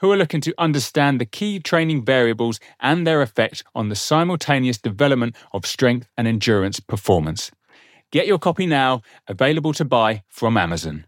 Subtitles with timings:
[0.00, 4.78] who are looking to understand the key training variables and their effect on the simultaneous
[4.78, 7.50] development of strength and endurance performance.
[8.10, 11.06] Get your copy now, available to buy from Amazon.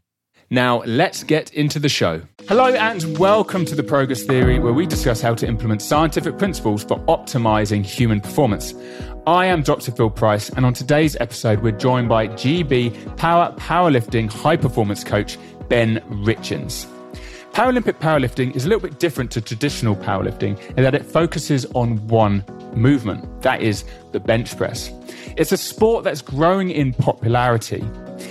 [0.51, 2.21] Now, let's get into the show.
[2.47, 6.85] Hello, and welcome to the Progress Theory, where we discuss how to implement scientific principles
[6.85, 8.75] for optimizing human performance.
[9.27, 9.93] I am Dr.
[9.93, 15.39] Phil Price, and on today's episode, we're joined by GB Para Powerlifting High Performance Coach
[15.71, 16.92] Ben Richens.
[17.53, 21.99] Paralympic powerlifting is a little bit different to traditional powerlifting in that it focuses on
[22.09, 22.43] one
[22.75, 24.91] movement, that is the bench press.
[25.37, 27.83] It's a sport that's growing in popularity,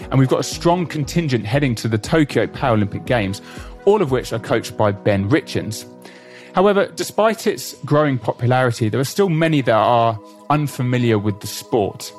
[0.10, 3.44] and we've got a strong contingent heading to the Tokyo Paralympic Games,
[3.86, 5.86] all of which are coached by Ben Richens.
[6.56, 12.12] However, despite its growing popularity, there are still many that are unfamiliar with the sport.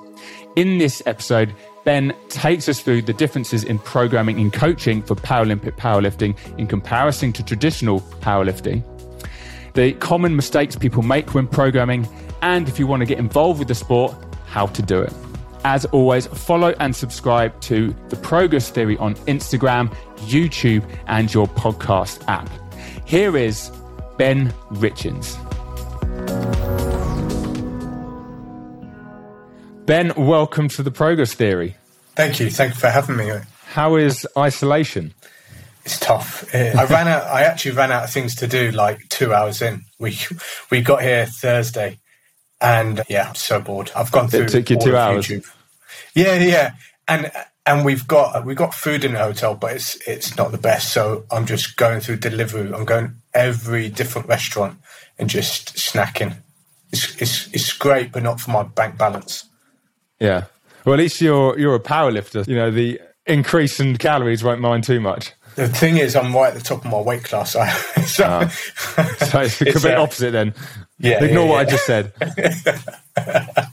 [0.55, 1.53] In this episode,
[1.85, 7.33] Ben takes us through the differences in programming and coaching for Paralympic powerlifting in comparison
[7.33, 8.85] to traditional powerlifting,
[9.75, 12.07] the common mistakes people make when programming,
[12.43, 14.15] and if you want to get involved with the sport,
[14.47, 15.13] how to do it.
[15.65, 22.23] As always, follow and subscribe to The Progress Theory on Instagram, YouTube, and your podcast
[22.29, 22.51] app.
[23.07, 23.71] Here is
[24.19, 25.39] Ben Richens.
[29.85, 31.77] Ben, welcome to the Progress Theory.
[32.15, 32.51] Thank you.
[32.51, 33.33] Thank you for having me.
[33.67, 35.13] How is isolation?
[35.85, 36.55] It's tough.
[36.55, 37.25] I ran out.
[37.25, 38.71] I actually ran out of things to do.
[38.71, 40.17] Like two hours in, we
[40.71, 41.99] we got here Thursday,
[42.61, 43.91] and yeah, I'm so bored.
[43.97, 44.45] I've gone through.
[44.45, 45.27] It took you two hours.
[45.27, 45.51] YouTube.
[46.15, 46.75] Yeah, yeah,
[47.09, 47.33] and
[47.67, 50.93] and we've got we've got food in the hotel, but it's it's not the best.
[50.93, 52.73] So I'm just going through delivery.
[52.73, 54.79] I'm going every different restaurant
[55.19, 56.37] and just snacking.
[56.93, 59.49] It's it's it's great, but not for my bank balance.
[60.23, 60.45] Yeah.
[60.85, 62.45] Well, at least you're you're a power lifter.
[62.47, 65.33] You know, the increase in calories won't mind too much.
[65.57, 67.53] The thing is, I'm right at the top of my weight class.
[67.53, 68.49] so, oh.
[68.49, 70.55] so it's the complete uh, opposite then.
[70.99, 71.23] Yeah.
[71.23, 72.13] Ignore yeah, what I just said.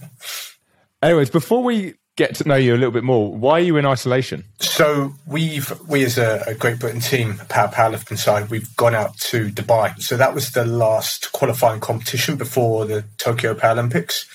[1.01, 3.85] Anyways, before we get to know you a little bit more, why are you in
[3.85, 4.43] isolation?
[4.59, 9.17] So we've we as a, a Great Britain team, para powerlifting side, we've gone out
[9.19, 9.97] to Dubai.
[10.01, 14.25] So that was the last qualifying competition before the Tokyo Paralympics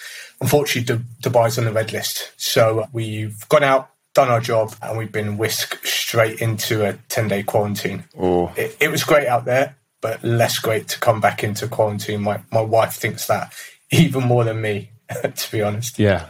[0.41, 2.33] unfortunately, Dubai's on the red list.
[2.37, 7.29] So we've gone out, done our job, and we've been whisked straight into a 10
[7.29, 8.05] day quarantine.
[8.19, 8.53] Oh.
[8.57, 12.23] It, it, was great out there, but less great to come back into quarantine.
[12.23, 13.53] My, my wife thinks that
[13.91, 14.91] even more than me,
[15.23, 15.99] to be honest.
[15.99, 16.29] Yeah.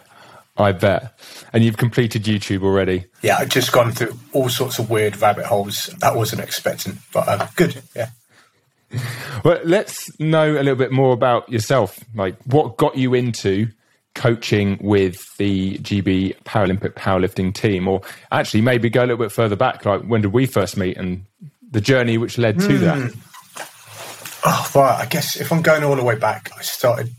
[0.57, 1.19] I bet.
[1.53, 3.07] And you've completed YouTube already?
[3.23, 7.29] Yeah, I've just gone through all sorts of weird rabbit holes that wasn't expecting, but
[7.29, 7.83] um, good.
[7.97, 8.11] Yeah.
[9.45, 11.99] Well, let's know a little bit more about yourself.
[12.15, 13.69] Like, what got you into
[14.15, 19.57] coaching with the GB Paralympic powerlifting team, or actually maybe go a little bit further
[19.57, 21.25] back, like when did we first meet and
[21.71, 22.81] the journey which led to mm.
[22.81, 22.99] that?
[22.99, 23.21] Hmm.
[24.47, 25.01] Oh, right.
[25.01, 27.11] I guess if I'm going all the way back, I started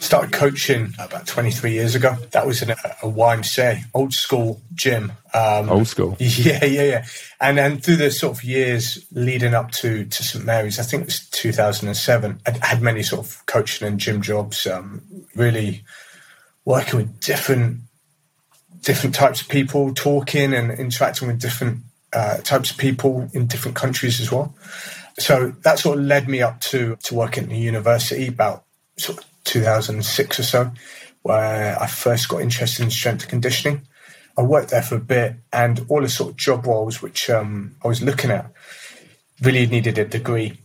[0.00, 2.14] started coaching about 23 years ago.
[2.30, 5.12] That was in a, a YMCA, old school gym.
[5.34, 6.16] Um, old school.
[6.20, 7.06] Yeah, yeah, yeah.
[7.40, 11.02] And then through the sort of years leading up to, to St Mary's, I think
[11.02, 14.66] it was 2007, I had many sort of coaching and gym jobs.
[14.66, 15.02] Um,
[15.34, 15.84] really
[16.68, 17.80] working with different
[18.82, 21.80] different types of people, talking and interacting with different
[22.12, 24.54] uh, types of people in different countries as well.
[25.18, 28.64] So that sort of led me up to to work at the university about
[28.98, 30.70] sort of 2006 or so,
[31.22, 33.80] where I first got interested in strength and conditioning.
[34.36, 37.76] I worked there for a bit, and all the sort of job roles which um,
[37.82, 38.52] I was looking at
[39.40, 40.58] really needed a degree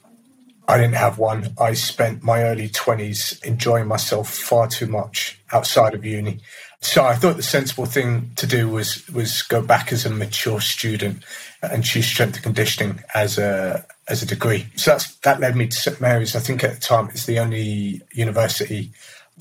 [0.67, 1.53] I didn't have one.
[1.59, 6.39] I spent my early 20s enjoying myself far too much outside of uni.
[6.79, 10.59] So I thought the sensible thing to do was was go back as a mature
[10.59, 11.23] student
[11.61, 14.65] and choose strength and conditioning as a as a degree.
[14.75, 16.35] So that's that led me to St Mary's.
[16.35, 18.91] I think at the time it's the only university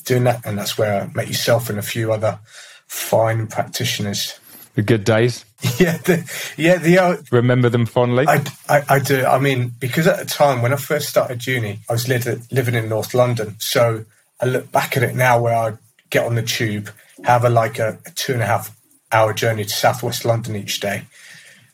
[0.05, 2.39] doing that, and that's where I met yourself and a few other
[2.87, 4.39] fine practitioners.
[4.75, 5.45] The good days.
[5.79, 6.79] Yeah, the, yeah.
[6.79, 8.25] The uh, remember them fondly.
[8.27, 9.25] I, I, I, do.
[9.25, 12.21] I mean, because at the time when I first started uni, I was li-
[12.51, 13.57] living in North London.
[13.59, 14.05] So
[14.41, 15.75] I look back at it now, where I
[16.11, 16.91] get on the tube,
[17.25, 18.77] have a like a, a two and a half
[19.13, 21.05] hour journey to Southwest London each day,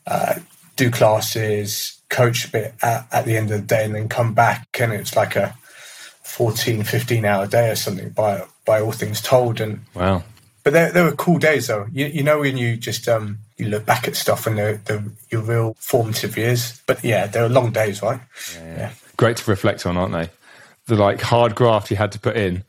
[0.05, 0.35] uh,
[0.75, 4.33] do classes, coach a bit at, at the end of the day, and then come
[4.33, 5.55] back, and it's like a
[6.23, 9.59] 14, 15 hour day or something by by all things told.
[9.59, 10.23] And wow.
[10.63, 11.87] But there, there were cool days though.
[11.91, 15.11] You, you know when you just um, you look back at stuff and the, the
[15.29, 16.81] your real formative years.
[16.87, 18.21] But yeah, there were long days, right?
[18.55, 18.77] Yeah.
[18.77, 18.91] yeah.
[19.17, 20.29] Great to reflect on, aren't they?
[20.85, 22.63] The like hard graft you had to put in.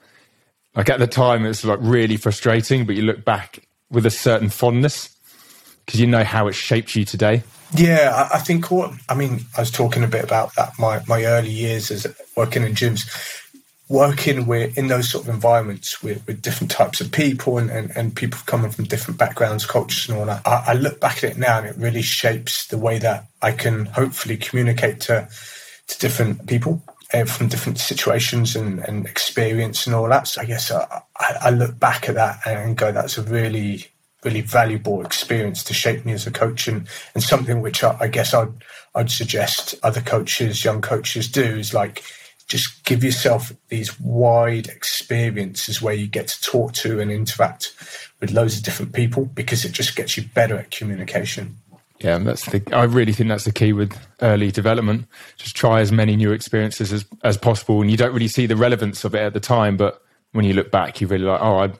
[0.74, 4.50] Like at the time, it's like really frustrating, but you look back with a certain
[4.50, 5.16] fondness
[5.86, 7.42] because you know how it shaped you today.
[7.74, 11.02] Yeah, I, I think what I mean, I was talking a bit about that my
[11.06, 12.06] my early years as
[12.36, 13.08] working in gyms
[13.90, 17.90] working with in those sort of environments with, with different types of people and, and,
[17.96, 21.32] and people coming from different backgrounds, cultures and all that, I, I, look back at
[21.32, 25.28] it now and it really shapes the way that I can hopefully communicate to
[25.88, 26.80] to different people
[27.12, 30.28] uh, from different situations and, and experience and all that.
[30.28, 33.88] So I guess I, I look back at that and go, that's a really
[34.22, 38.06] really valuable experience to shape me as a coach and, and something which I, I
[38.06, 38.52] guess I'd
[38.94, 42.04] I'd suggest other coaches, young coaches do is like
[42.50, 47.72] just give yourself these wide experiences where you get to talk to and interact
[48.18, 51.56] with loads of different people because it just gets you better at communication.
[52.00, 52.60] Yeah, that's the.
[52.72, 55.06] I really think that's the key with early development.
[55.36, 58.56] Just try as many new experiences as, as possible, and you don't really see the
[58.56, 59.76] relevance of it at the time.
[59.76, 60.02] But
[60.32, 61.72] when you look back, you really like, oh, I,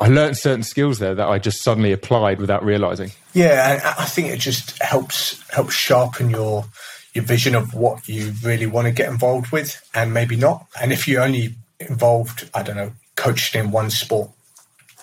[0.00, 3.12] I learned certain skills there that I just suddenly applied without realizing.
[3.34, 6.64] Yeah, I think it just helps helps sharpen your
[7.12, 10.66] your vision of what you really want to get involved with and maybe not.
[10.80, 14.30] And if you're only involved, I don't know, coaching in one sport,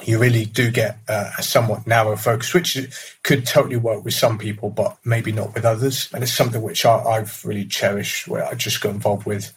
[0.03, 2.77] you really do get uh, a somewhat narrow focus, which
[3.23, 6.09] could totally work with some people, but maybe not with others.
[6.13, 9.51] And it's something which I, have really cherished, where I just got involved with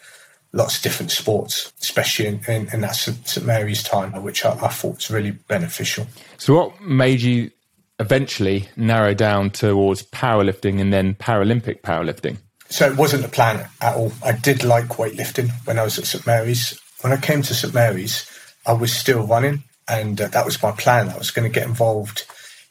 [0.52, 4.68] lots of different sports, especially in, in, in that St Mary's time, which I, I
[4.68, 6.06] thought was really beneficial.
[6.38, 7.50] So, what made you
[7.98, 12.38] eventually narrow down towards powerlifting and then Paralympic powerlifting?
[12.68, 14.12] So it wasn't a plan at all.
[14.24, 16.80] I did like weightlifting when I was at St Mary's.
[17.02, 18.26] When I came to St Mary's,
[18.64, 21.10] I was still running, and uh, that was my plan.
[21.10, 22.24] I was going to get involved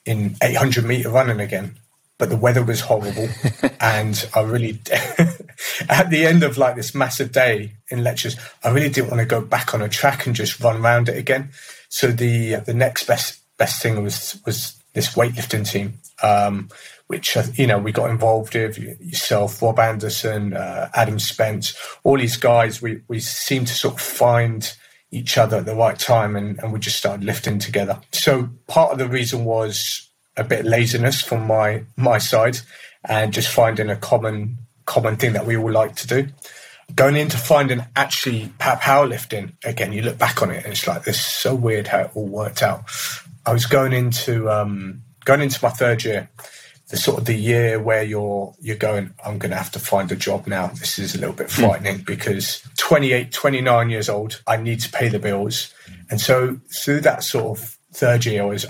[0.05, 1.75] in 800 meter running again,
[2.17, 3.29] but the weather was horrible,
[3.79, 4.81] and I really,
[5.89, 9.27] at the end of like this massive day in lectures, I really didn't want to
[9.27, 11.51] go back on a track and just run around it again.
[11.89, 16.69] So the the next best best thing was was this weightlifting team, um,
[17.07, 22.17] which uh, you know we got involved with yourself, Rob Anderson, uh, Adam Spence, all
[22.17, 22.81] these guys.
[22.81, 24.73] We we seemed to sort of find
[25.11, 27.99] each other at the right time, and, and we just started lifting together.
[28.11, 32.59] So part of the reason was a bit laziness from my my side,
[33.05, 36.27] and just finding a common common thing that we all like to do.
[36.93, 41.19] Going into finding actually powerlifting again, you look back on it and it's like this
[41.19, 42.83] is so weird how it all worked out.
[43.45, 46.29] I was going into um, going into my third year,
[46.89, 50.11] the sort of the year where you're you're going, I'm going to have to find
[50.11, 50.67] a job now.
[50.67, 51.61] This is a little bit hmm.
[51.61, 52.05] frightening mm.
[52.05, 55.73] because 28, 29 years old, I need to pay the bills,
[56.09, 58.65] and so through that sort of third year, I was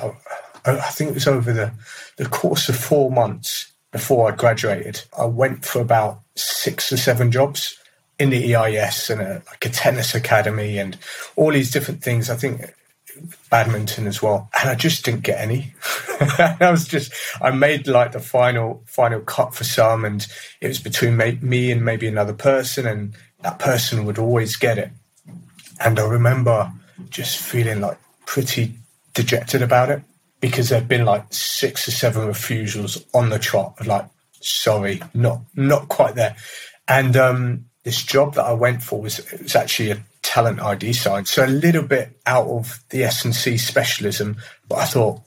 [0.65, 1.71] I think it was over the
[2.17, 5.01] the course of four months before I graduated.
[5.17, 7.77] I went for about six or seven jobs
[8.19, 10.97] in the EIS and a, like a tennis academy and
[11.35, 12.29] all these different things.
[12.29, 12.73] I think
[13.49, 15.73] badminton as well, and I just didn't get any.
[16.19, 20.25] I was just I made like the final final cut for some, and
[20.59, 24.91] it was between me and maybe another person, and that person would always get it.
[25.79, 26.71] And I remember
[27.09, 28.75] just feeling like pretty
[29.13, 30.01] dejected about it
[30.39, 33.85] because there'd been like six or seven refusals on the trot.
[33.85, 34.05] Like,
[34.41, 36.35] sorry, not not quite there.
[36.87, 40.93] And um, this job that I went for was it was actually a talent ID
[40.93, 41.27] side.
[41.27, 44.37] So a little bit out of the S&C specialism,
[44.67, 45.21] but I thought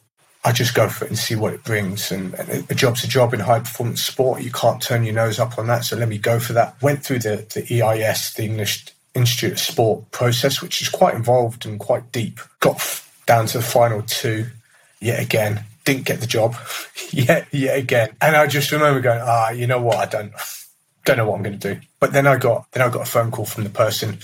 [0.45, 2.13] I'd just go for it and see what it brings.
[2.13, 4.43] And, and a job's a job in high performance sport.
[4.43, 5.85] You can't turn your nose up on that.
[5.85, 6.81] So let me go for that.
[6.83, 11.65] Went through the, the EIS, the English Institute of Sport process, which is quite involved
[11.65, 12.41] and quite deep.
[12.61, 14.47] Got down to the final two
[15.01, 15.65] yet again.
[15.85, 16.57] Didn't get the job
[17.11, 18.11] yet, yet again.
[18.21, 19.97] And I just remember going, ah, you know what?
[19.97, 20.33] I don't,
[21.07, 21.81] don't know what I'm going to do.
[22.01, 24.19] But then I got, then I got a phone call from the person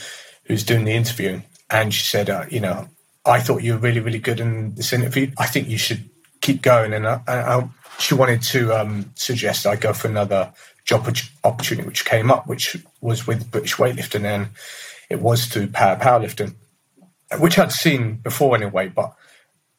[0.50, 2.88] who's doing the interviewing, and she said, uh, you know,
[3.25, 5.30] I thought you were really, really good in this interview.
[5.38, 6.09] I think you should
[6.40, 6.92] keep going.
[6.92, 10.52] And I, I, she wanted to um, suggest I go for another
[10.85, 11.07] job
[11.45, 14.49] opportunity, which came up, which was with British weightlifting, and
[15.09, 16.54] it was to para powerlifting,
[17.38, 18.88] which I'd seen before anyway.
[18.88, 19.14] But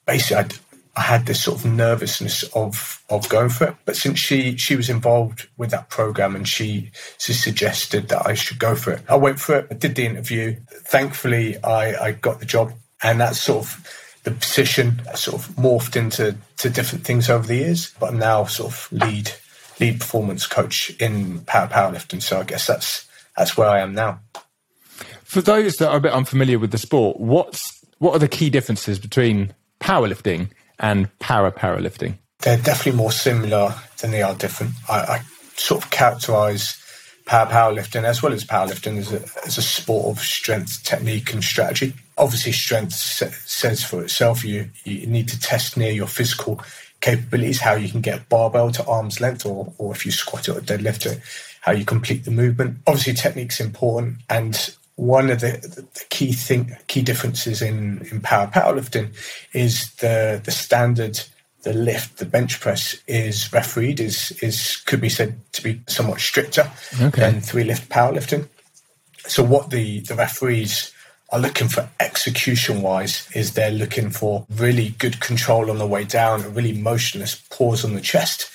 [0.05, 0.53] basically, I'd,
[0.95, 3.75] I had this sort of nervousness of of going for it.
[3.85, 8.33] But since she she was involved with that program and she, she suggested that I
[8.33, 9.67] should go for it, I went for it.
[9.71, 10.57] I did the interview.
[10.69, 13.87] Thankfully, I, I got the job, and that's sort of
[14.23, 17.93] the position sort of morphed into to different things over the years.
[17.99, 19.31] But I'm now sort of lead
[19.79, 22.21] lead performance coach in para powerlifting.
[22.21, 23.07] So I guess that's
[23.37, 24.19] that's where I am now.
[25.23, 28.49] For those that are a bit unfamiliar with the sport, what's what are the key
[28.49, 30.49] differences between powerlifting
[30.81, 32.17] and para powerlifting?
[32.39, 34.73] They're definitely more similar than they are different.
[34.89, 35.21] I, I
[35.55, 36.75] sort of characterize
[37.25, 41.43] para powerlifting as well as powerlifting as a, as a sport of strength, technique, and
[41.43, 41.93] strategy.
[42.17, 44.43] Obviously, strength says for itself.
[44.43, 46.61] You you need to test near your physical
[46.99, 50.57] capabilities, how you can get barbell to arm's length, or or if you squat it
[50.57, 51.21] or deadlift it,
[51.61, 52.77] how you complete the movement.
[52.87, 55.51] Obviously, technique's important, and one of the,
[55.93, 59.13] the, key thing, key differences in, in para powerlifting
[59.53, 61.21] is the the standard,
[61.63, 66.19] the lift, the bench press is refereed is is could be said to be somewhat
[66.19, 66.69] stricter
[67.01, 67.21] okay.
[67.21, 68.47] than three lift powerlifting.
[69.27, 70.93] So what the the referees
[71.31, 76.03] are looking for execution wise is they're looking for really good control on the way
[76.03, 78.51] down, a really motionless pause on the chest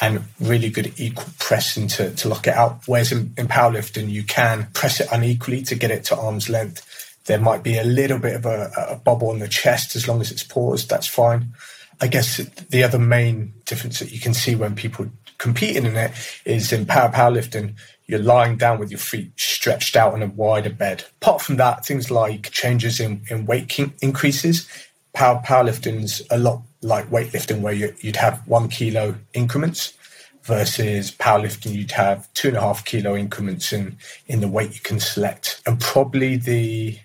[0.00, 2.80] and really good equal pressing to, to lock it out.
[2.86, 6.84] Whereas in, in powerlifting, you can press it unequally to get it to arm's length.
[7.26, 10.20] There might be a little bit of a, a bubble on the chest as long
[10.20, 11.52] as it's paused, that's fine.
[12.00, 16.12] I guess the other main difference that you can see when people competing in it
[16.44, 17.74] is in para powerlifting,
[18.06, 21.04] you're lying down with your feet stretched out on a wider bed.
[21.20, 24.68] Apart from that, things like changes in, in weight increases,
[25.12, 29.94] para powerlifting's a lot like weightlifting where you, would have one kilo increments
[30.42, 34.80] versus powerlifting you'd have two and a half kilo increments in in the weight you
[34.80, 35.60] can select.
[35.66, 36.98] And probably the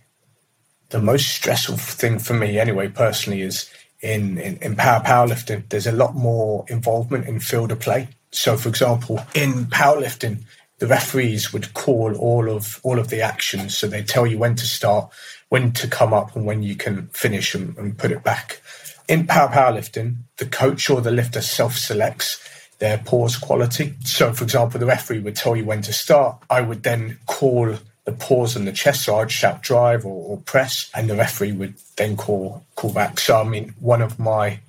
[0.89, 3.69] the most stressful thing for me anyway personally is
[4.01, 5.67] in, in, in para powerlifting.
[5.69, 8.09] There's a lot more involvement in field of play.
[8.31, 10.43] So for example in powerlifting
[10.79, 13.75] the referees would call all of all of the actions.
[13.77, 15.11] So they tell you when to start
[15.49, 18.61] when to come up and when you can finish and, and put it back
[19.07, 22.39] in para powerlifting, the coach or the lifter self selects
[22.79, 23.93] their pause quality.
[24.03, 26.37] So, for example, the referee would tell you when to start.
[26.49, 30.37] I would then call the pause on the chest, so I'd shout drive or, or,
[30.37, 33.19] press, and the referee would then call call back.
[33.19, 34.59] So, I mean, one of my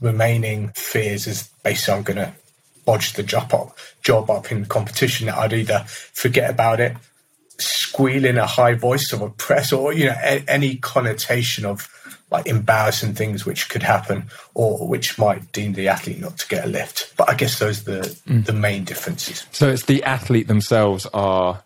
[0.00, 2.32] remaining fears is basically I'm going to
[2.84, 5.26] bodge the job up, job up in the competition.
[5.26, 6.96] That I'd either forget about it,
[7.58, 11.88] squeal in a high voice of a press, or you know, a, any connotation of
[12.34, 14.24] like embarrassing things which could happen
[14.54, 17.14] or which might deem the athlete not to get a lift.
[17.16, 18.44] But I guess those are the, mm.
[18.44, 19.46] the main differences.
[19.52, 21.62] So it's the athlete themselves are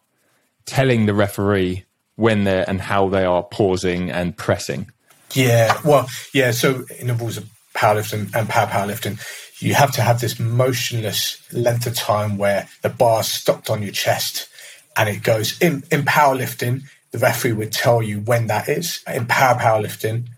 [0.67, 4.91] telling the referee when they're and how they are pausing and pressing.
[5.33, 6.51] Yeah, well, yeah.
[6.51, 9.19] So in the rules of powerlifting and para powerlifting,
[9.63, 13.93] you have to have this motionless length of time where the bar stopped on your
[13.93, 14.49] chest
[14.97, 16.83] and it goes in in powerlifting.
[17.11, 19.01] The referee would tell you when that is.
[19.07, 20.29] In para powerlifting,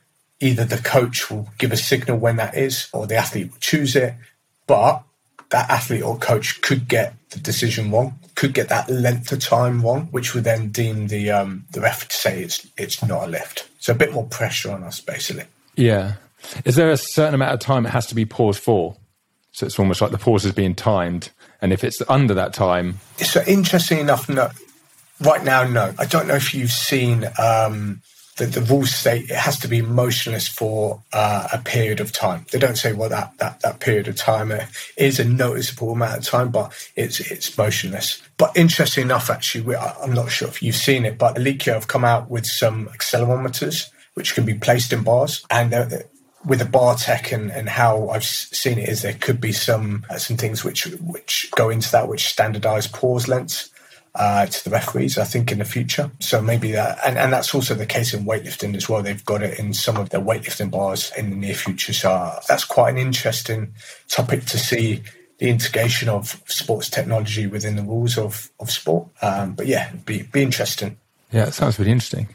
[0.40, 3.94] either the coach will give a signal when that is or the athlete will choose
[3.94, 4.14] it.
[4.66, 5.02] But
[5.50, 9.82] that athlete or coach could get the decision wrong, could get that length of time
[9.82, 13.30] wrong, which would then deem the um, the ref to say it's it's not a
[13.30, 13.68] lift.
[13.78, 15.44] So a bit more pressure on us, basically.
[15.76, 16.14] Yeah.
[16.64, 18.96] Is there a certain amount of time it has to be paused for?
[19.52, 21.30] So it's almost like the pause is being timed,
[21.60, 24.50] and if it's under that time, so interesting enough, no.
[25.20, 25.92] Right now, no.
[25.98, 28.00] I don't know if you've seen um,
[28.40, 32.46] the, the rules say it has to be motionless for uh, a period of time.
[32.50, 34.52] They don't say what that, that, that period of time
[34.96, 38.22] is a noticeable amount of time, but it's it's motionless.
[38.38, 42.04] But interesting enough, actually, I'm not sure if you've seen it, but Eleiko have come
[42.04, 45.86] out with some accelerometers which can be placed in bars, and uh,
[46.44, 50.06] with the bar tech and, and how I've seen it is there could be some
[50.08, 53.69] uh, some things which which go into that which standardize pause lengths
[54.14, 56.10] uh, to the referees, I think, in the future.
[56.18, 59.02] So maybe that, and, and that's also the case in weightlifting as well.
[59.02, 61.92] They've got it in some of their weightlifting bars in the near future.
[61.92, 63.74] So that's quite an interesting
[64.08, 65.02] topic to see
[65.38, 69.08] the integration of sports technology within the rules of, of sport.
[69.22, 70.98] Um, but yeah, be, be interesting.
[71.32, 72.28] Yeah, it sounds really interesting.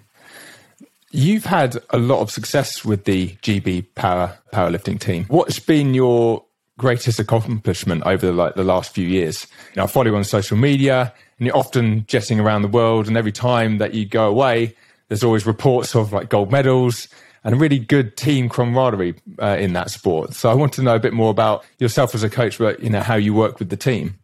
[1.12, 5.26] You've had a lot of success with the GB Para powerlifting team.
[5.26, 6.44] What's been your
[6.78, 9.48] greatest accomplishment over the, like the last few years?
[9.74, 13.08] You know, I follow you on social media and you're often jetting around the world.
[13.08, 14.76] And every time that you go away,
[15.08, 17.08] there's always reports of like gold medals
[17.44, 20.34] and really good team camaraderie uh, in that sport.
[20.34, 22.90] So I want to know a bit more about yourself as a coach, but you
[22.90, 24.16] know how you work with the team.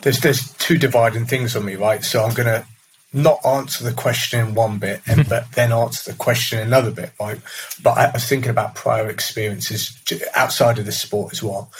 [0.00, 2.02] There's there's two dividing things on me, right?
[2.02, 2.64] So I'm gonna
[3.12, 6.90] not answer the question in one bit and but then answer the question in another
[6.90, 7.38] bit, right?
[7.82, 9.94] But I was thinking about prior experiences
[10.34, 11.70] outside of the sport as well.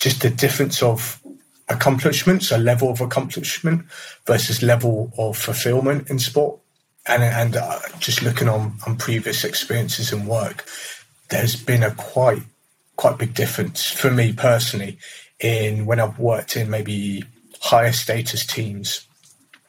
[0.00, 1.20] Just the difference of
[1.68, 3.84] accomplishments, a level of accomplishment
[4.26, 6.60] versus level of fulfillment in sport.
[7.06, 10.66] And, and uh, just looking on, on previous experiences and work,
[11.30, 12.42] there's been a quite
[12.96, 14.98] quite big difference for me personally
[15.38, 17.24] in when I've worked in maybe
[17.60, 19.06] higher status teams.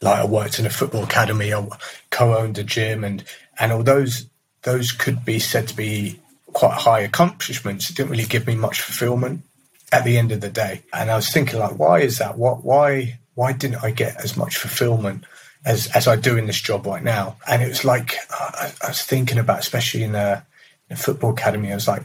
[0.01, 1.67] Like I worked in a football academy, I
[2.09, 3.23] co-owned a gym, and
[3.59, 4.25] and although those
[4.63, 6.19] those could be said to be
[6.53, 9.43] quite high accomplishments, it didn't really give me much fulfillment
[9.91, 10.83] at the end of the day.
[10.93, 12.37] And I was thinking, like, why is that?
[12.37, 15.23] What why why didn't I get as much fulfillment
[15.65, 17.37] as as I do in this job right now?
[17.47, 20.45] And it was like I, I was thinking about, especially in a,
[20.89, 22.03] in football academy, I was like,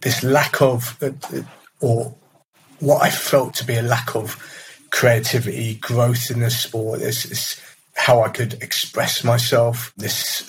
[0.00, 1.10] this lack of uh,
[1.80, 2.14] or
[2.80, 4.36] what I felt to be a lack of
[4.90, 7.00] creativity, growth in the sport.
[7.00, 7.60] This is
[7.94, 9.92] how I could express myself.
[9.96, 10.48] This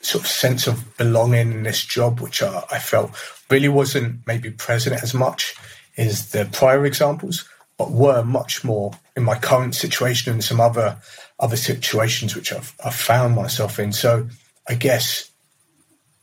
[0.00, 3.10] sort of sense of belonging in this job, which I, I felt
[3.50, 5.54] really wasn't maybe present as much
[5.96, 7.48] as the prior examples,
[7.78, 10.96] but were much more in my current situation and some other
[11.40, 13.92] other situations which I've, I've found myself in.
[13.92, 14.28] So
[14.68, 15.30] I guess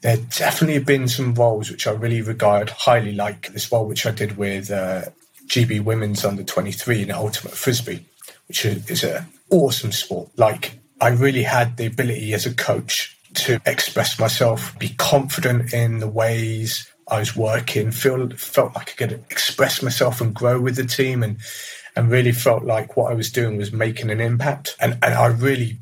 [0.02, 4.06] there definitely have been some roles which I really regard highly, like this role which
[4.06, 5.04] I did with uh,
[5.48, 8.06] GB Women's Under 23 in Ultimate Frisbee,
[8.48, 10.30] which is an awesome sport.
[10.38, 16.00] Like, I really had the ability as a coach to express myself, be confident in
[16.00, 20.78] the ways I was working, feel felt like I could express myself and grow with
[20.78, 21.38] the team and
[21.96, 24.76] and really felt like what I was doing was making an impact.
[24.80, 25.80] And and I really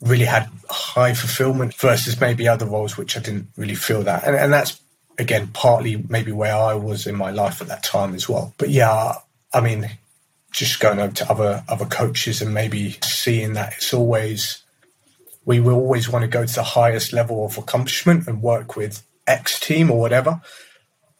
[0.00, 4.24] really had high fulfillment versus maybe other roles which I didn't really feel that.
[4.24, 4.80] And and that's
[5.18, 8.54] again, partly maybe where I was in my life at that time as well.
[8.56, 9.16] But yeah,
[9.52, 9.90] I mean,
[10.52, 14.62] just going over to other other coaches and maybe seeing that it's always
[15.44, 19.02] we will always want to go to the highest level of accomplishment and work with
[19.26, 20.40] X team or whatever.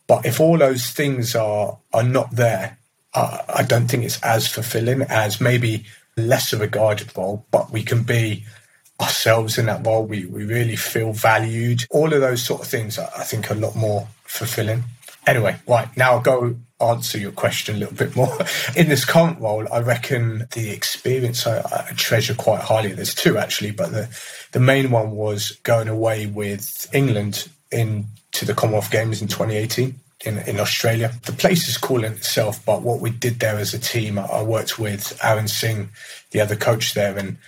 [0.07, 2.79] But if all those things are are not there,
[3.15, 5.85] uh, I don't think it's as fulfilling as maybe
[6.17, 7.47] lesser regarded role.
[7.51, 8.45] But we can be
[9.01, 10.05] ourselves in that role.
[10.05, 11.85] We, we really feel valued.
[11.91, 14.85] All of those sort of things, I think, are a lot more fulfilling.
[15.27, 18.37] Anyway, right now I'll go answer your question a little bit more.
[18.77, 22.93] In this current role, I reckon the experience I, I, treasure quite highly.
[22.93, 24.09] There's two actually, but the,
[24.53, 29.95] the main one was going away with England in to the Commonwealth Games in 2018
[30.25, 31.13] in, in Australia.
[31.25, 34.43] The place is cool in itself, but what we did there as a team, I
[34.43, 35.91] worked with Aaron Singh,
[36.31, 37.39] the other coach there, and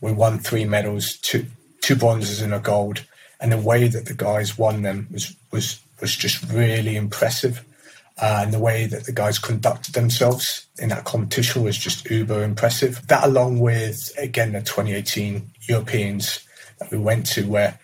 [0.00, 1.46] we won three medals, two
[1.80, 3.04] two bronzes and a gold.
[3.40, 7.64] And the way that the guys won them was was was just really impressive.
[8.20, 12.42] Uh, and the way that the guys conducted themselves in that competition was just uber
[12.42, 13.06] impressive.
[13.06, 16.40] That, along with again the 2018 Europeans
[16.80, 17.78] that we went to, where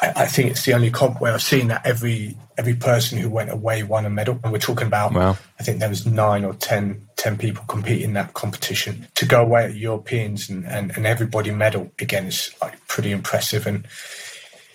[0.00, 3.30] I, I, think it's the only comp where I've seen that every every person who
[3.30, 4.40] went away won a medal.
[4.42, 5.38] And we're talking about, wow.
[5.60, 9.06] I think there was nine or 10, 10 people compete in that competition.
[9.14, 13.64] To go away at Europeans and, and, and everybody medal, again, is like pretty impressive.
[13.68, 13.86] And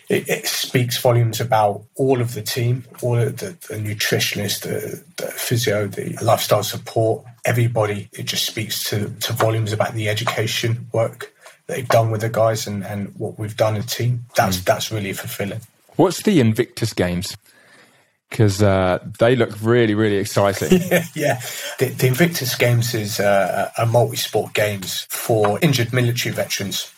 [0.09, 5.03] it, it, speaks volumes about all of the team, all of the, the nutritionists, the,
[5.17, 8.09] the, physio, the lifestyle support, everybody.
[8.13, 11.32] It just speaks to, to volumes about the education work
[11.73, 14.25] they've done with the guys and, and what we've done as a team.
[14.35, 14.65] That's mm.
[14.65, 15.61] that's really fulfilling.
[15.95, 17.37] What's the Invictus Games?
[18.29, 20.81] Because uh, they look really, really exciting.
[20.91, 21.41] yeah, yeah.
[21.77, 26.91] The, the Invictus Games is uh, a multi-sport games for injured military veterans.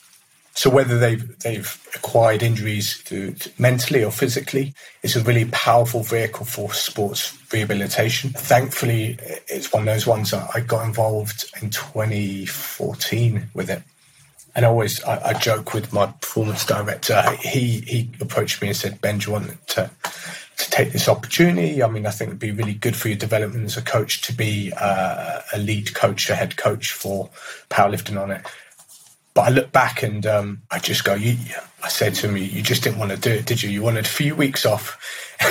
[0.53, 6.45] So whether they've they've acquired injuries through mentally or physically, it's a really powerful vehicle
[6.45, 8.29] for sports rehabilitation.
[8.29, 13.83] Thankfully, it's one of those ones that I got involved in 2014 with it.
[14.55, 17.21] And I always I, I joke with my performance director.
[17.41, 19.89] He he approached me and said, "Ben, do you want to
[20.57, 21.83] to take this opportunity.
[21.83, 24.33] I mean, I think it'd be really good for your development as a coach to
[24.33, 27.29] be uh, a lead coach, a head coach for
[27.69, 28.45] powerlifting on it.
[29.33, 31.35] But I look back and um, I just go, you,
[31.83, 33.69] I said to him, you just didn't want to do it, did you?
[33.69, 34.97] You wanted a few weeks off.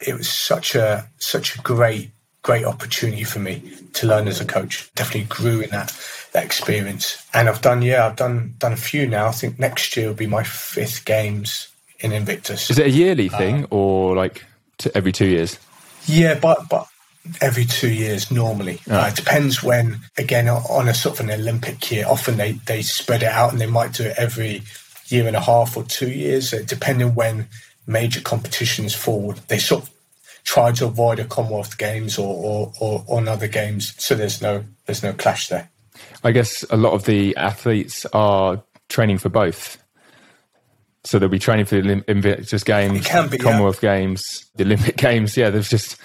[0.00, 3.60] it was such a such a great great opportunity for me
[3.94, 4.88] to learn as a coach.
[4.94, 5.90] Definitely grew in that
[6.32, 7.24] that experience.
[7.34, 9.28] And I've done yeah, I've done done a few now.
[9.28, 11.68] I think next year will be my fifth games
[12.00, 12.70] in Invictus.
[12.70, 14.44] Is it a yearly thing or like
[14.94, 15.58] every two years?
[16.06, 16.86] Yeah, but but
[17.40, 18.80] every two years normally.
[18.90, 18.98] Oh.
[19.00, 20.00] Uh, it depends when.
[20.16, 23.60] Again, on a sort of an Olympic year, often they they spread it out and
[23.60, 24.62] they might do it every
[25.06, 27.48] year and a half or two years, depending when
[27.86, 29.34] major competitions fall.
[29.48, 29.90] They sort of
[30.44, 34.64] try to avoid a Commonwealth Games or, or, or, or other games, so there's no
[34.86, 35.68] there's no clash there.
[36.24, 39.82] I guess a lot of the athletes are training for both.
[41.04, 43.96] So they'll be training for the Invictus Games, be, Commonwealth yeah.
[43.96, 45.36] Games, the Olympic Games.
[45.36, 45.96] Yeah, there's just,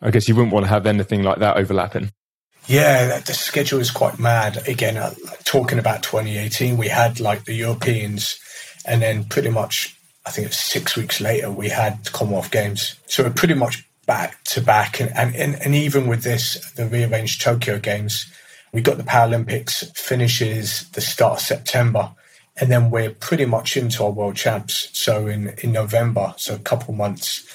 [0.00, 2.10] I guess you wouldn't want to have anything like that overlapping.
[2.66, 4.68] Yeah, the schedule is quite mad.
[4.68, 8.38] Again, uh, talking about 2018, we had like the Europeans,
[8.86, 12.96] and then pretty much, I think it's six weeks later, we had Commonwealth Games.
[13.06, 15.00] So it pretty much back to back.
[15.00, 18.26] And, and, and even with this, the rearranged Tokyo Games,
[18.72, 22.10] we got the Paralympics finishes the start of September.
[22.60, 24.88] And then we're pretty much into our world champs.
[24.92, 27.46] So in, in November, so a couple months,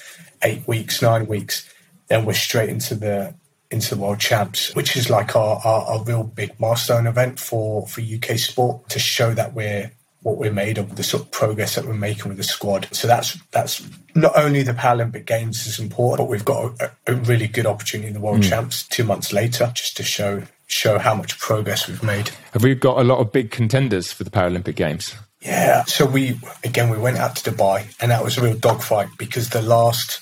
[0.42, 1.72] eight weeks, nine weeks,
[2.08, 3.34] then we're straight into the
[3.70, 7.86] into the world champs, which is like our, our, our real big milestone event for,
[7.86, 11.74] for UK sport to show that we're what we're made of, the sort of progress
[11.74, 12.88] that we're making with the squad.
[12.92, 17.14] So that's that's not only the Paralympic Games is important, but we've got a, a
[17.14, 18.48] really good opportunity in the World mm.
[18.48, 22.30] Champs two months later, just to show show how much progress we've made.
[22.52, 25.14] Have we got a lot of big contenders for the Paralympic Games?
[25.40, 25.84] Yeah.
[25.84, 29.50] So we again we went out to Dubai, and that was a real dogfight because
[29.50, 30.20] the last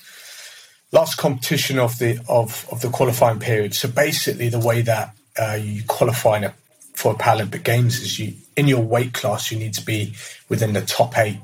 [0.91, 3.75] last competition of the of of the qualifying period.
[3.75, 6.51] So basically, the way that uh, you qualify a,
[6.93, 10.13] for Paralympic Games is you in your weight class you need to be
[10.49, 11.39] within the top eight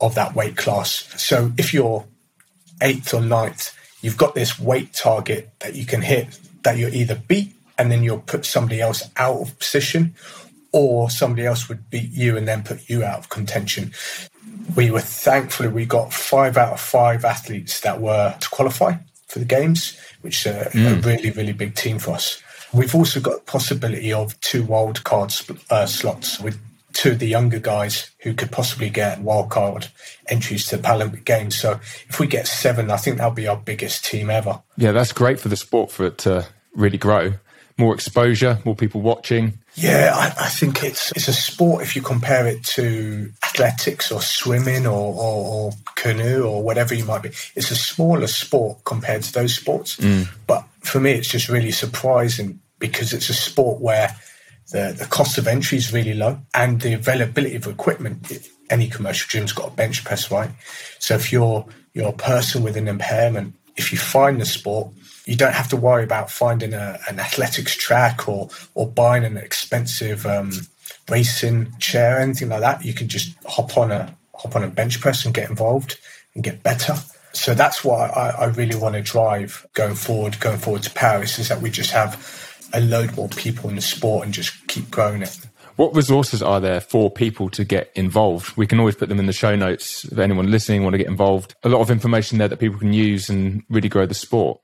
[0.00, 1.08] of that weight class.
[1.16, 2.04] So if you're
[2.82, 7.14] eighth or ninth, you've got this weight target that you can hit that you're either
[7.14, 10.14] beat and then you'll put somebody else out of position,
[10.72, 13.92] or somebody else would beat you and then put you out of contention
[14.76, 18.94] we were thankfully we got five out of five athletes that were to qualify
[19.26, 20.98] for the games, which is a, mm.
[20.98, 22.42] a really really big team for us.
[22.72, 25.34] We've also got the possibility of two wild card
[25.70, 26.58] uh, slots with
[26.94, 29.88] two of the younger guys who could possibly get wild card
[30.28, 31.58] entries to the Paralympic Games.
[31.58, 31.72] So
[32.08, 34.62] if we get seven, I think that'll be our biggest team ever.
[34.76, 37.34] Yeah, that's great for the sport for it to really grow.
[37.78, 39.58] More exposure, more people watching.
[39.74, 44.20] Yeah, I, I, think it's it's a sport if you compare it to athletics or
[44.20, 47.30] swimming or, or, or, canoe or whatever you might be.
[47.54, 49.96] It's a smaller sport compared to those sports.
[49.96, 50.28] Mm.
[50.46, 54.14] But for me, it's just really surprising because it's a sport where
[54.72, 58.50] the, the cost of entry is really low and the availability of equipment.
[58.68, 60.50] Any commercial gym's got a bench press, right?
[60.98, 64.92] So if you're you're a person with an impairment, if you find the sport,
[65.24, 69.36] you don't have to worry about finding a, an athletics track or or buying an
[69.36, 70.52] expensive um,
[71.08, 72.84] racing chair, anything like that.
[72.84, 75.98] You can just hop on a hop on a bench press and get involved
[76.34, 76.94] and get better.
[77.32, 81.38] So that's what I, I really want to drive going forward, going forward to Paris,
[81.38, 84.90] is that we just have a load more people in the sport and just keep
[84.90, 85.38] growing it.
[85.76, 88.56] What resources are there for people to get involved?
[88.56, 91.06] We can always put them in the show notes if anyone listening want to get
[91.06, 91.54] involved.
[91.62, 94.60] A lot of information there that people can use and really grow the sport.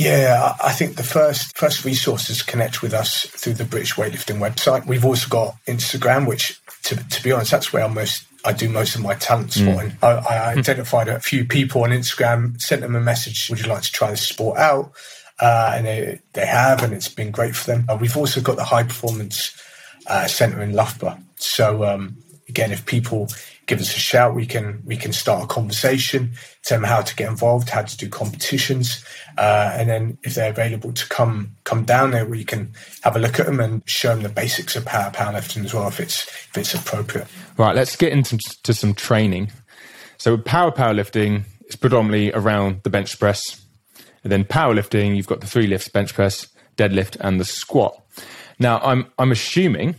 [0.00, 4.86] Yeah, I think the first first resources connect with us through the British Weightlifting website.
[4.86, 8.70] We've also got Instagram, which, to, to be honest, that's where I'm most I do
[8.70, 9.90] most of my talent spotting.
[9.90, 10.02] Mm.
[10.02, 13.50] I, I, identified a few people on Instagram, sent them a message.
[13.50, 14.90] Would you like to try this sport out?
[15.38, 17.84] Uh, and they they have, and it's been great for them.
[17.86, 19.54] Uh, we've also got the High Performance
[20.06, 21.18] uh, Centre in Loughborough.
[21.36, 22.16] So um,
[22.48, 23.28] again, if people
[23.70, 24.34] give us a shout.
[24.34, 27.96] We can we can start a conversation, tell them how to get involved, how to
[27.96, 29.04] do competitions,
[29.38, 33.18] uh, and then if they're available to come come down there, we can have a
[33.18, 36.24] look at them and show them the basics of para powerlifting as well, if it's
[36.24, 37.26] if it's appropriate.
[37.56, 39.50] Right, let's get into to some training.
[40.18, 43.64] So para powerlifting is predominantly around the bench press,
[44.22, 47.98] and then powerlifting you've got the three lifts, bench press, deadlift, and the squat.
[48.58, 49.96] Now I'm I'm assuming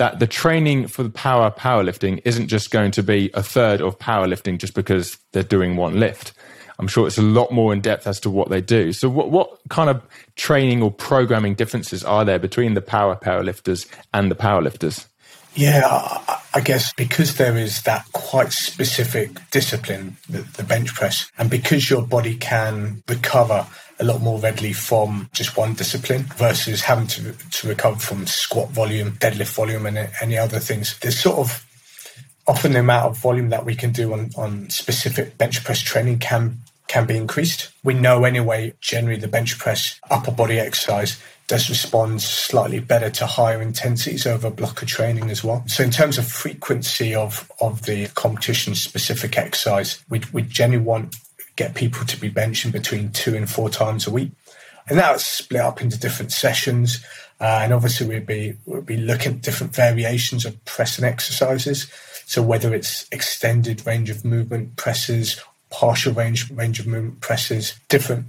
[0.00, 3.98] that the training for the para powerlifting isn't just going to be a third of
[3.98, 6.32] powerlifting just because they're doing one lift.
[6.78, 8.94] I'm sure it's a lot more in depth as to what they do.
[8.94, 10.02] So, what, what kind of
[10.36, 15.06] training or programming differences are there between the para powerlifters and the powerlifters?
[15.54, 16.18] Yeah,
[16.54, 21.90] I guess because there is that quite specific discipline, the, the bench press, and because
[21.90, 23.66] your body can recover
[24.00, 28.70] a lot more readily from just one discipline versus having to, to recover from squat
[28.70, 30.98] volume, deadlift volume, and any other things.
[31.00, 31.66] There's sort of
[32.46, 36.18] often the amount of volume that we can do on, on specific bench press training
[36.18, 36.58] can
[36.88, 37.70] can be increased.
[37.84, 43.26] We know anyway, generally the bench press upper body exercise does respond slightly better to
[43.26, 45.62] higher intensities over blocker training as well.
[45.68, 51.14] So in terms of frequency of, of the competition specific exercise, we we generally want
[51.60, 54.32] get people to be benching between two and four times a week.
[54.88, 57.04] And that's split up into different sessions.
[57.38, 61.86] Uh, and obviously we'd be, we'd be looking at different variations of pressing exercises.
[62.24, 68.26] So whether it's extended range of movement presses, partial range, range of movement presses, different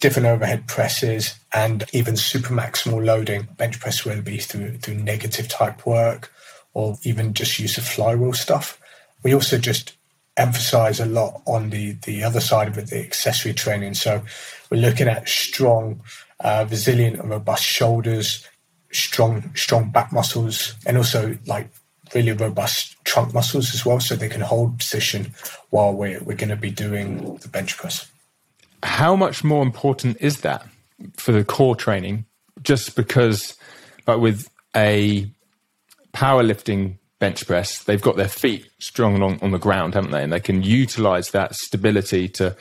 [0.00, 3.48] different overhead presses and even super maximal loading.
[3.56, 6.32] Bench press will be through through negative type work
[6.72, 8.80] or even just use of flywheel stuff.
[9.24, 9.97] We also just
[10.38, 13.94] emphasize a lot on the the other side of it, the accessory training.
[13.94, 14.22] So
[14.70, 16.00] we're looking at strong,
[16.40, 18.46] uh, resilient, and robust shoulders,
[18.92, 21.68] strong strong back muscles, and also like
[22.14, 25.34] really robust trunk muscles as well, so they can hold position
[25.70, 28.10] while we're we're going to be doing the bench press.
[28.82, 30.64] How much more important is that
[31.16, 32.24] for the core training?
[32.62, 33.56] Just because,
[34.04, 35.30] but with a
[36.12, 40.22] powerlifting bench press, they've got their feet strong on, on the ground, haven't they?
[40.22, 42.56] And they can utilize that stability to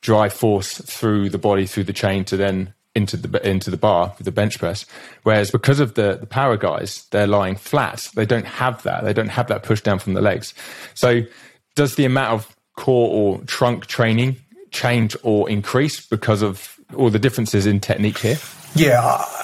[0.00, 4.14] drive force through the body, through the chain to then into the into the bar
[4.18, 4.84] with the bench press.
[5.22, 8.08] Whereas because of the the power guys, they're lying flat.
[8.14, 9.04] They don't have that.
[9.04, 10.52] They don't have that push down from the legs.
[10.94, 11.22] So
[11.74, 14.36] does the amount of core or trunk training
[14.70, 18.36] change or increase because of all the differences in technique here?
[18.74, 19.00] Yeah,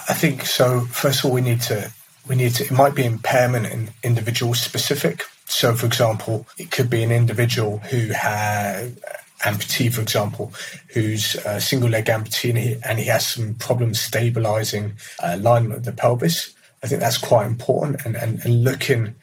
[0.09, 0.81] I think so.
[0.81, 1.93] First of all, we need to
[2.29, 2.65] we need to.
[2.65, 5.25] It might be impairment and individual specific.
[5.47, 8.99] So, for example, it could be an individual who had
[9.41, 10.53] amputee, for example,
[10.89, 15.79] who's a single leg amputee and he, and he has some problems stabilizing uh, alignment
[15.79, 16.55] of the pelvis.
[16.83, 19.15] I think that's quite important and, and, and looking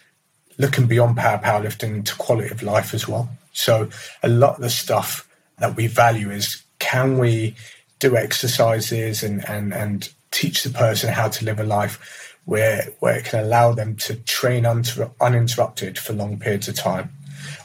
[0.57, 3.29] looking beyond para powerlifting to quality of life as well.
[3.51, 3.89] So
[4.23, 5.27] a lot of the stuff
[5.59, 7.55] that we value is can we
[7.99, 13.15] do exercises and, and, and teach the person how to live a life where where
[13.15, 17.11] it can allow them to train uninterrupted for long periods of time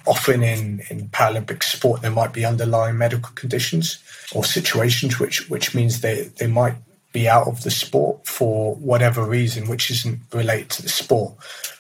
[0.07, 4.03] often in, in Paralympic sport, there might be underlying medical conditions
[4.35, 6.75] or situations which, which means they, they might
[7.13, 11.35] be out of the sport for whatever reason, which isn't related to the sport.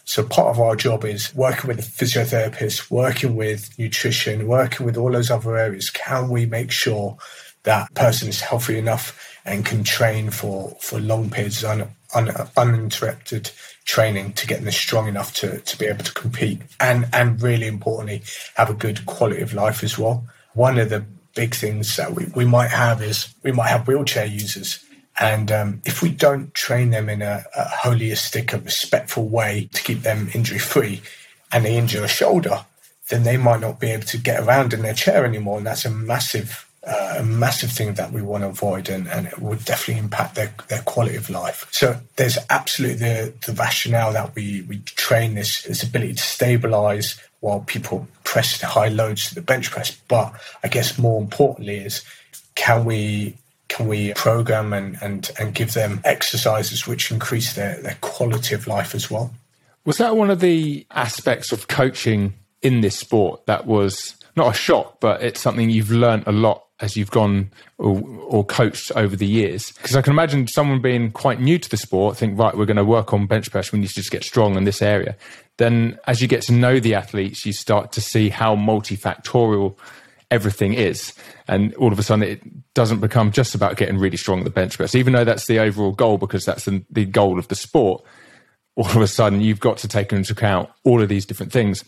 [0.05, 4.97] So part of our job is working with a physiotherapist, working with nutrition, working with
[4.97, 5.89] all those other areas.
[5.89, 7.17] Can we make sure
[7.63, 13.51] that person is healthy enough and can train for, for long periods un, un, uninterrupted
[13.85, 17.66] training to get them strong enough to, to be able to compete and, and really
[17.66, 18.23] importantly,
[18.55, 20.25] have a good quality of life as well.
[20.55, 24.27] One of the big things that we, we might have is we might have wheelchair
[24.27, 24.85] users.
[25.18, 29.83] And um, if we don't train them in a, a holistic, a respectful way to
[29.83, 31.03] keep them injury free
[31.53, 32.64] and they injure a shoulder,
[33.09, 35.59] then they might not be able to get around in their chair anymore.
[35.59, 39.38] And that's a massive a massive thing that we want to avoid and, and it
[39.38, 41.66] would definitely impact their, their quality of life.
[41.73, 47.21] So there's absolutely the, the rationale that we, we train this, this ability to stabilize
[47.40, 49.90] while people press the high loads to the bench press.
[50.09, 50.33] But
[50.64, 52.03] I guess more importantly is
[52.55, 53.37] can we
[53.69, 58.66] can we program and, and, and give them exercises which increase their, their quality of
[58.66, 59.33] life as well?
[59.85, 64.59] Was that one of the aspects of coaching in this sport that was not a
[64.59, 69.16] shock, but it's something you've learned a lot as you've gone or, or coached over
[69.16, 69.73] the years?
[69.73, 72.77] Because I can imagine someone being quite new to the sport, think, right, we're going
[72.77, 73.73] to work on bench press.
[73.73, 75.16] We need to just get strong in this area.
[75.59, 79.77] Then, as you get to know the athletes, you start to see how multifactorial
[80.31, 81.12] everything is.
[81.49, 84.51] And all of a sudden, it doesn't become just about getting really strong at the
[84.51, 87.57] bench press, even though that's the overall goal, because that's the, the goal of the
[87.57, 88.03] sport.
[88.77, 91.85] All of a sudden, you've got to take into account all of these different things.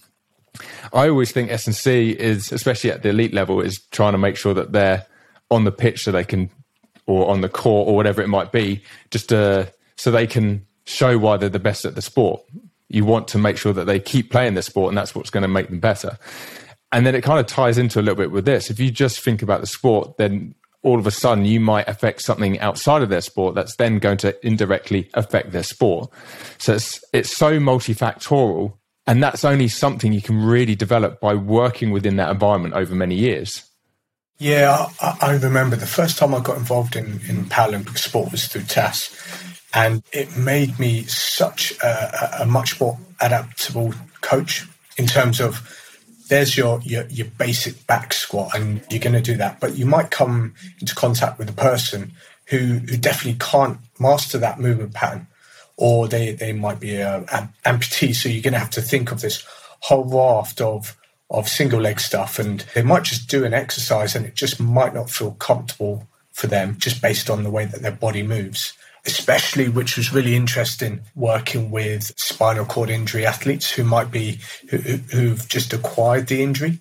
[0.92, 4.18] I always think S and C is, especially at the elite level, is trying to
[4.18, 5.06] make sure that they're
[5.50, 6.50] on the pitch so they can,
[7.06, 11.18] or on the court or whatever it might be, just uh, so they can show
[11.18, 12.42] why they're the best at the sport.
[12.88, 15.42] You want to make sure that they keep playing the sport, and that's what's going
[15.42, 16.18] to make them better.
[16.90, 18.68] And then it kind of ties into a little bit with this.
[18.68, 22.20] If you just think about the sport, then all of a sudden you might affect
[22.20, 26.10] something outside of their sport that's then going to indirectly affect their sport.
[26.58, 28.74] So it's it's so multifactorial
[29.06, 33.16] and that's only something you can really develop by working within that environment over many
[33.16, 33.64] years.
[34.38, 38.46] Yeah, I, I remember the first time I got involved in, in Paralympic sport was
[38.46, 39.16] through TAS.
[39.74, 45.68] And it made me such a, a much more adaptable coach in terms of
[46.28, 49.60] there's your, your, your basic back squat and you're going to do that.
[49.60, 52.12] But you might come into contact with a person
[52.46, 55.26] who, who definitely can't master that movement pattern
[55.76, 58.14] or they, they might be uh, a, a amputee.
[58.14, 59.44] So you're going to have to think of this
[59.80, 60.96] whole raft of
[61.30, 64.92] of single leg stuff, and they might just do an exercise, and it just might
[64.92, 68.74] not feel comfortable for them just based on the way that their body moves.
[69.04, 74.38] Especially, which was really interesting, working with spinal cord injury athletes who might be
[74.70, 76.78] who, who've just acquired the injury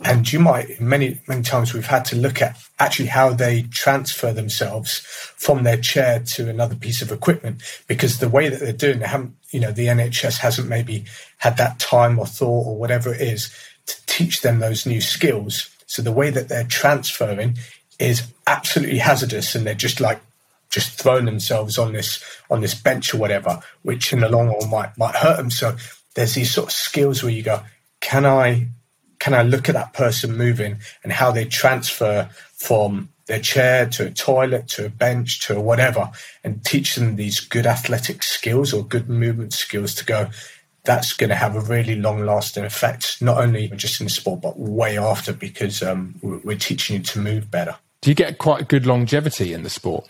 [0.00, 4.32] and you might, many, many times we've had to look at actually how they transfer
[4.32, 4.98] themselves
[5.36, 9.06] from their chair to another piece of equipment because the way that they're doing, they
[9.06, 11.04] haven't, you know, the NHS hasn't maybe
[11.38, 13.54] had that time or thought or whatever it is
[13.86, 15.70] to teach them those new skills.
[15.86, 17.56] So the way that they're transferring
[18.00, 20.20] is absolutely hazardous and they're just like,
[20.70, 24.68] just throwing themselves on this on this bench or whatever, which in the long run
[24.68, 25.48] might might hurt them.
[25.48, 25.76] So
[26.14, 27.62] there's these sort of skills where you go,
[28.00, 28.66] can I
[29.24, 34.08] can I look at that person moving and how they transfer from their chair to
[34.08, 36.10] a toilet to a bench to a whatever
[36.44, 40.28] and teach them these good athletic skills or good movement skills to go
[40.84, 44.42] that's going to have a really long lasting effect not only just in the sport
[44.42, 48.68] but way after because um, we're teaching you to move better Do you get quite
[48.68, 50.06] good longevity in the sport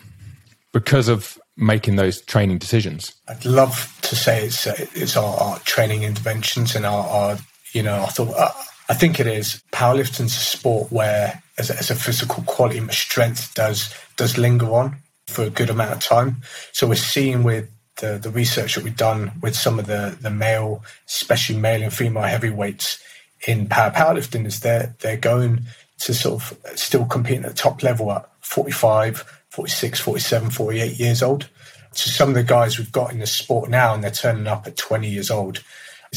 [0.73, 3.15] because of making those training decisions?
[3.29, 7.37] I'd love to say it's uh, it's our, our, training interventions and our, our
[7.71, 8.51] you know I thought uh,
[8.87, 13.53] I think it is powerlifting's a sport where as a, as a physical quality, strength
[13.53, 16.37] does does linger on for a good amount of time.
[16.71, 20.29] So we're seeing with the, the research that we've done with some of the, the
[20.29, 22.99] male, especially male and female heavyweights
[23.47, 25.61] in para powerlifting is they're, they're going
[25.99, 31.23] to sort of still compete at the top level at 45, 46, 47, 48 years
[31.23, 31.49] old.
[31.91, 34.67] So some of the guys we've got in the sport now and they're turning up
[34.67, 35.63] at 20 years old.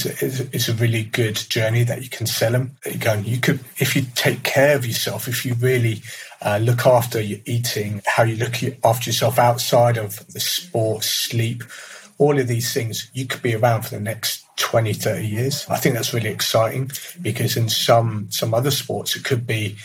[0.05, 2.77] It's a, it's a really good journey that you can sell them.
[2.87, 6.03] You you could, if you take care of yourself, if you really
[6.43, 11.65] uh, look after your eating, how you look after yourself outside of the sport, sleep,
[12.19, 15.67] all of these things, you could be around for the next 20, 30 years.
[15.69, 16.91] I think that's really exciting
[17.23, 19.77] because in some some other sports, it could be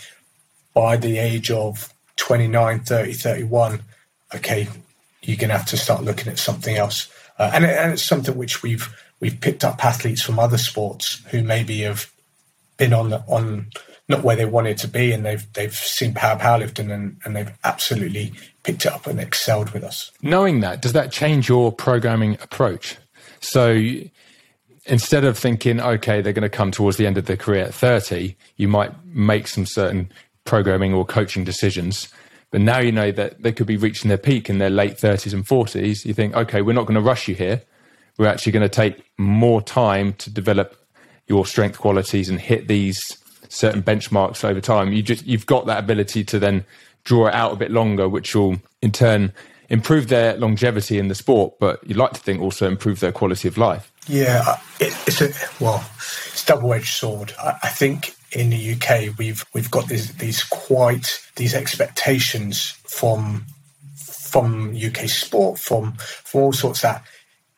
[0.74, 3.82] by the age of 29, 30, 31,
[4.34, 4.68] okay,
[5.22, 7.08] you're going to have to start looking at something else.
[7.38, 8.92] Uh, and, and it's something which we've
[9.24, 12.12] we've picked up athletes from other sports who maybe have
[12.76, 13.70] been on on
[14.06, 17.50] not where they wanted to be, and they've they've seen para powerlifting and, and they've
[17.64, 18.34] absolutely
[18.64, 20.12] picked it up and excelled with us.
[20.20, 22.98] Knowing that, does that change your programming approach?
[23.40, 23.80] So
[24.84, 27.72] instead of thinking, okay, they're going to come towards the end of their career at
[27.72, 30.12] 30, you might make some certain
[30.44, 32.08] programming or coaching decisions.
[32.50, 35.32] But now you know that they could be reaching their peak in their late 30s
[35.32, 36.04] and 40s.
[36.04, 37.62] You think, okay, we're not going to rush you here.
[38.18, 40.76] We're actually going to take more time to develop
[41.26, 44.92] your strength qualities and hit these certain benchmarks over time.
[44.92, 46.64] You just you've got that ability to then
[47.04, 49.32] draw it out a bit longer, which will in turn
[49.68, 53.48] improve their longevity in the sport, but you'd like to think also improve their quality
[53.48, 53.92] of life.
[54.06, 57.32] Yeah, it, it's a well, it's double edged sword.
[57.42, 63.46] I, I, think in the UK we've we've got these these quite these expectations from
[63.96, 67.04] from UK sport from from all sorts of that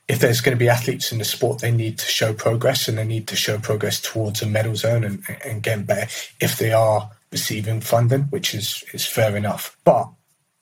[0.08, 2.96] if there's going to be athletes in the sport, they need to show progress and
[2.96, 6.08] they need to show progress towards a medal zone and, and getting better
[6.40, 9.76] if they are receiving funding, which is, is fair enough.
[9.84, 10.08] But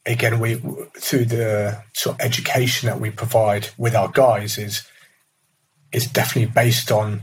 [0.07, 0.55] again, we
[0.97, 4.87] through the sort of education that we provide with our guys is
[5.93, 7.23] is definitely based on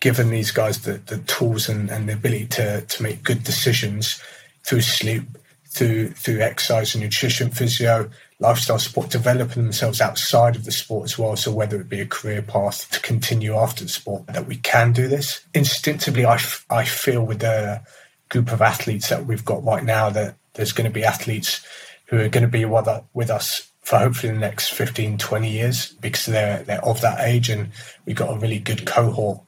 [0.00, 4.22] giving these guys the, the tools and, and the ability to, to make good decisions
[4.64, 5.24] through sleep,
[5.68, 11.18] through through exercise and nutrition, physio, lifestyle support, developing themselves outside of the sport as
[11.18, 11.36] well.
[11.36, 14.92] So whether it be a career path to continue after the sport, that we can
[14.92, 15.40] do this.
[15.54, 17.80] Instinctively, I, f- I feel with the
[18.28, 21.64] group of athletes that we've got right now that there's going to be athletes
[22.06, 25.92] who are going to be with, with us for hopefully the next 15, 20 years
[26.00, 27.70] because they're, they're of that age and
[28.04, 29.40] we've got a really good cohort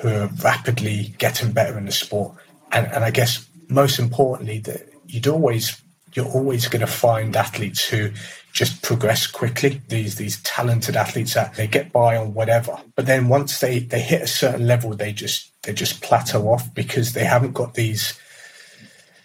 [0.00, 2.36] who are rapidly getting better in the sport.
[2.70, 5.82] And, and I guess most importantly, that you'd always
[6.14, 8.10] you're always going to find athletes who
[8.52, 9.80] just progress quickly.
[9.88, 14.00] These these talented athletes that they get by on whatever, but then once they they
[14.00, 18.18] hit a certain level, they just they just plateau off because they haven't got these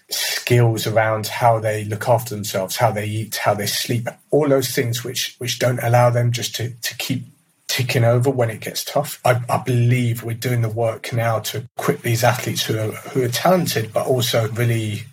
[0.09, 4.69] skills around how they look after themselves, how they eat, how they sleep, all those
[4.69, 7.23] things which which don't allow them just to to keep
[7.67, 9.19] ticking over when it gets tough.
[9.25, 13.23] I, I, believe we're doing the work now to equip these athletes who are who
[13.23, 15.05] are talented, but also really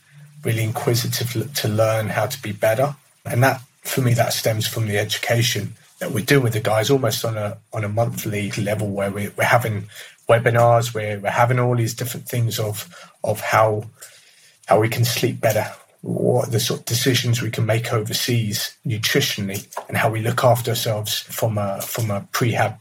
[0.44, 2.96] really inquisitive to learn how to be better.
[3.24, 6.90] And that, for me, that stems from the education that we do with the guys
[6.90, 9.88] almost on a on a monthly level where we're, we're having
[10.28, 12.88] webinars, we're, we're having all these different things of
[13.22, 13.84] of how
[14.66, 15.66] how we can sleep better,
[16.00, 20.70] what the sort of decisions we can make overseas nutritionally, and how we look after
[20.70, 22.78] ourselves from a from a prehab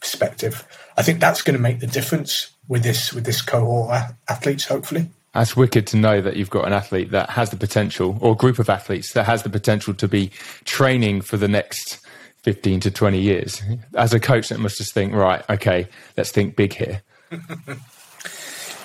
[0.00, 0.66] perspective.
[0.96, 4.64] I think that's going to make the difference with this with this cohort of athletes,
[4.64, 5.08] hopefully.
[5.34, 8.58] That's wicked to know that you've got an athlete that has the potential, or group
[8.58, 10.30] of athletes that has the potential to be
[10.64, 12.00] training for the next
[12.42, 13.62] 15 to 20 years.
[13.94, 17.02] As a coach, that must just think, right, okay, let's think big here.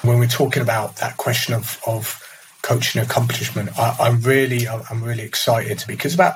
[0.03, 2.23] when we're talking about that question of, of
[2.61, 6.35] coaching accomplishment, I, I'm really, I'm really excited because about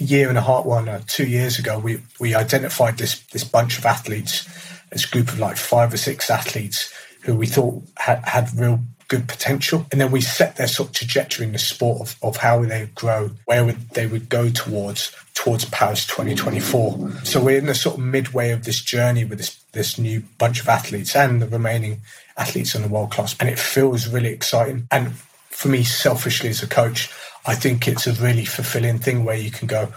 [0.00, 3.44] a year and a half, one or two years ago, we, we identified this, this
[3.44, 4.46] bunch of athletes,
[4.90, 8.80] this group of like five or six athletes who we thought had, had real
[9.12, 9.84] good potential.
[9.92, 12.80] And then we set their sort of trajectory in the sport of, of how they
[12.80, 17.10] would grow, where would they would go towards towards Paris 2024.
[17.24, 20.62] So we're in the sort of midway of this journey with this this new bunch
[20.62, 22.00] of athletes and the remaining
[22.38, 23.36] athletes on the world class.
[23.38, 24.88] And it feels really exciting.
[24.90, 25.12] And
[25.50, 27.10] for me, selfishly as a coach,
[27.44, 29.92] I think it's a really fulfilling thing where you can go,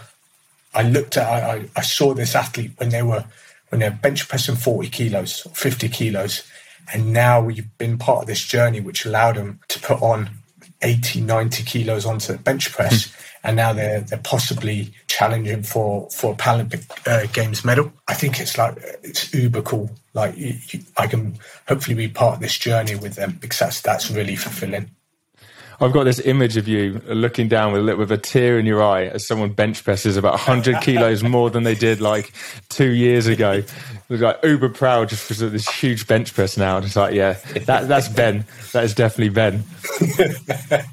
[0.74, 3.24] I looked at I, I saw this athlete when they were
[3.70, 6.42] when they're bench pressing 40 kilos, 50 kilos,
[6.92, 10.30] and now we've been part of this journey, which allowed them to put on
[10.82, 13.06] 80, 90 kilos onto the bench press.
[13.06, 13.12] Hmm.
[13.44, 17.92] and now they're they're possibly challenging for for a Paralympic uh, Games medal.
[18.08, 19.90] I think it's like it's uber cool.
[20.14, 23.80] Like you, you, I can hopefully be part of this journey with them because that's
[23.80, 24.90] that's really fulfilling.
[25.80, 28.82] I've got this image of you looking down with a, with a tear in your
[28.82, 32.32] eye as someone bench presses about 100 kilos more than they did like
[32.68, 33.62] two years ago.
[34.08, 36.78] Look like uber proud just because of this huge bench press now.
[36.78, 37.34] It's like, yeah,
[37.66, 38.46] that, that's Ben.
[38.72, 39.64] That is definitely Ben.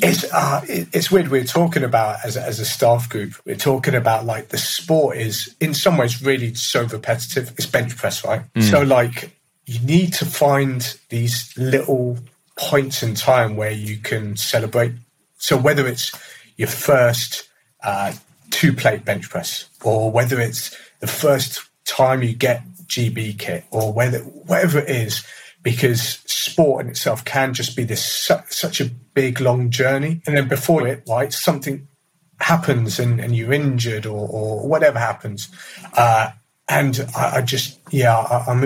[0.00, 1.28] it's uh, it's weird.
[1.28, 3.34] We're talking about as a, as a staff group.
[3.44, 7.52] We're talking about like the sport is in some ways really so repetitive.
[7.56, 8.42] It's bench press, right?
[8.54, 8.70] Mm.
[8.70, 9.30] So like
[9.66, 12.18] you need to find these little
[12.56, 14.92] points in time where you can celebrate.
[15.38, 16.12] So whether it's
[16.56, 17.48] your first
[17.82, 18.12] uh,
[18.50, 23.92] two plate bench press, or whether it's the first time you get GB kit, or
[23.92, 25.24] whether whatever it is,
[25.62, 30.36] because sport in itself can just be this su- such a big long journey, and
[30.36, 31.86] then before it, right, something
[32.40, 35.48] happens and, and you're injured or, or whatever happens,
[35.94, 36.30] uh,
[36.68, 38.60] and I, I, just yeah, I, I'm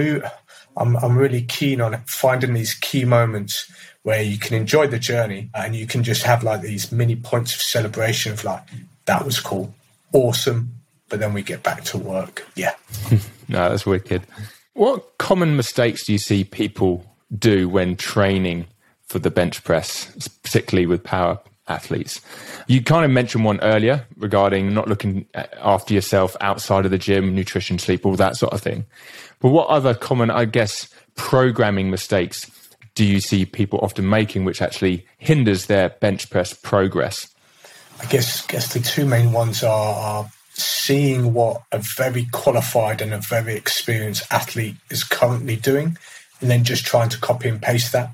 [0.79, 3.71] I'm I'm really keen on finding these key moments
[4.03, 7.55] where you can enjoy the journey and you can just have like these mini points
[7.55, 8.63] of celebration of like
[9.05, 9.75] that was cool,
[10.13, 10.73] awesome,
[11.09, 12.47] but then we get back to work.
[12.55, 12.75] Yeah.
[13.49, 14.23] no, that's wicked.
[14.75, 17.05] What common mistakes do you see people
[17.37, 18.67] do when training
[19.07, 20.07] for the bench press,
[20.43, 22.21] particularly with para athletes?
[22.67, 27.35] You kind of mentioned one earlier regarding not looking after yourself outside of the gym,
[27.35, 28.87] nutrition, sleep, all that sort of thing.
[29.41, 32.51] But what other common, I guess, programming mistakes
[32.95, 37.29] do you see people often making, which actually hinders their bench press progress?
[38.01, 43.15] I guess guess the two main ones are, are seeing what a very qualified and
[43.15, 45.97] a very experienced athlete is currently doing,
[46.41, 48.11] and then just trying to copy and paste that.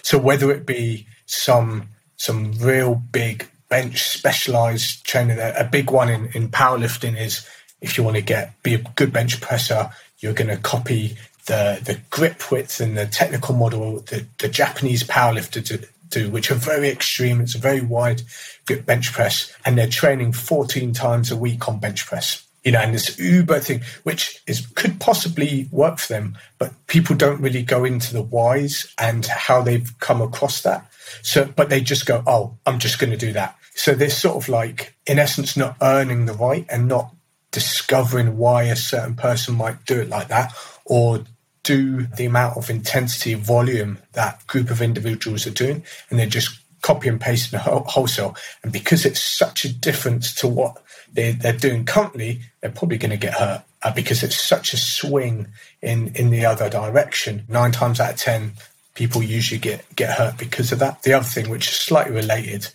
[0.00, 6.26] So whether it be some some real big bench specialized training, a big one in,
[6.34, 7.46] in powerlifting is
[7.80, 11.80] if you want to get be a good bench presser, you're going to copy the
[11.84, 16.88] the grip width and the technical model that the Japanese powerlifters do, which are very
[16.88, 17.40] extreme.
[17.40, 18.22] It's a very wide
[18.66, 22.45] grip bench press, and they're training 14 times a week on bench press.
[22.66, 27.14] You know, and this Uber thing, which is could possibly work for them, but people
[27.14, 30.90] don't really go into the whys and how they've come across that.
[31.22, 34.36] So, but they just go, "Oh, I'm just going to do that." So they're sort
[34.36, 37.14] of like, in essence, not earning the right and not
[37.52, 40.52] discovering why a certain person might do it like that,
[40.84, 41.24] or
[41.62, 46.60] do the amount of intensity volume that group of individuals are doing and then just
[46.86, 48.36] copy and paste in a wholesale.
[48.62, 50.80] And because it's such a difference to what
[51.12, 54.76] they, they're doing currently, they're probably going to get hurt uh, because it's such a
[54.76, 55.48] swing
[55.82, 57.44] in, in the other direction.
[57.48, 58.52] Nine times out of 10,
[58.94, 61.02] people usually get, get hurt because of that.
[61.02, 62.68] The other thing, which is slightly related,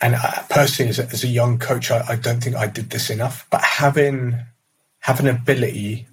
[0.00, 2.88] and I, personally, as a, as a young coach, I, I don't think I did
[2.88, 4.38] this enough, but having
[5.00, 6.06] having ability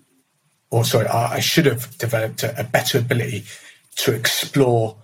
[0.72, 3.46] or sorry, I, should have developed a, a better ability
[3.98, 4.98] to explore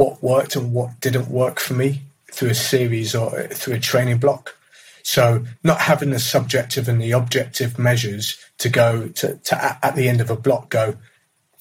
[0.00, 2.00] what worked and what didn't work for me
[2.32, 4.56] through a series or uh, through a training block.
[5.02, 10.08] So not having the subjective and the objective measures to go to, to at the
[10.08, 10.96] end of a block go,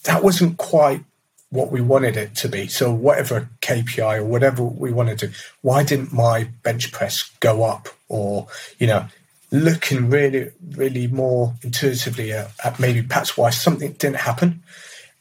[0.04, 1.04] that wasn't quite
[1.50, 2.68] what we wanted it to be.
[2.68, 5.32] So whatever KPI or whatever we wanted to,
[5.62, 7.90] why didn't my bench press go up?
[8.08, 9.06] Or, you know,
[9.52, 14.64] looking really, really more intuitively at, at maybe perhaps why something didn't happen.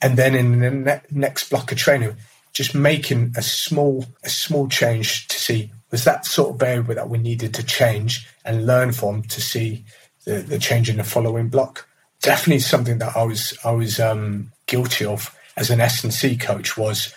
[0.00, 2.14] And then in the ne- next block of training,
[2.52, 7.08] just making a small, a small change to see was that sort of variable that
[7.08, 9.84] we needed to change and learn from to see
[10.24, 11.86] the, the change in the following block.
[12.20, 17.12] Definitely something that I was, I was um, guilty of as an S&C coach was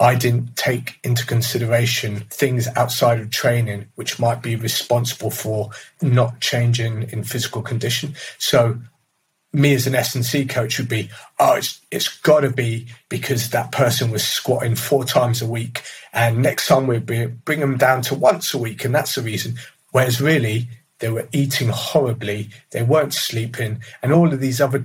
[0.00, 6.40] I didn't take into consideration things outside of training which might be responsible for not
[6.40, 8.14] changing in physical condition.
[8.38, 8.78] So
[9.52, 13.70] me as an S&C coach would be, oh, it's, it's got to be because that
[13.70, 15.82] person was squatting four times a week.
[16.12, 18.84] And next time we'd be, bring them down to once a week.
[18.84, 19.56] And that's the reason.
[19.90, 20.68] Whereas really,
[21.00, 22.48] they were eating horribly.
[22.70, 24.84] They weren't sleeping and all of these other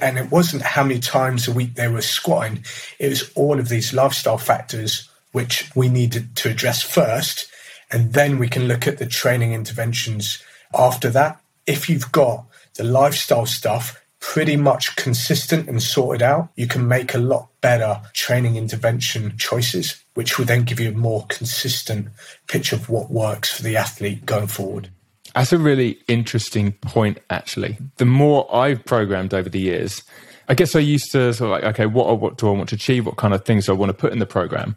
[0.00, 2.64] and it wasn't how many times a week they were squatting.
[2.98, 7.50] It was all of these lifestyle factors which we needed to address first.
[7.90, 10.42] And then we can look at the training interventions
[10.72, 11.40] after that.
[11.66, 12.46] If you've got
[12.78, 18.00] the lifestyle stuff pretty much consistent and sorted out, you can make a lot better
[18.14, 22.08] training intervention choices, which will then give you a more consistent
[22.46, 24.88] picture of what works for the athlete going forward.
[25.34, 27.78] That's a really interesting point, actually.
[27.98, 30.02] The more I've programmed over the years,
[30.48, 32.74] I guess I used to sort of like, okay, what, what do I want to
[32.74, 33.06] achieve?
[33.06, 34.74] What kind of things do I want to put in the program?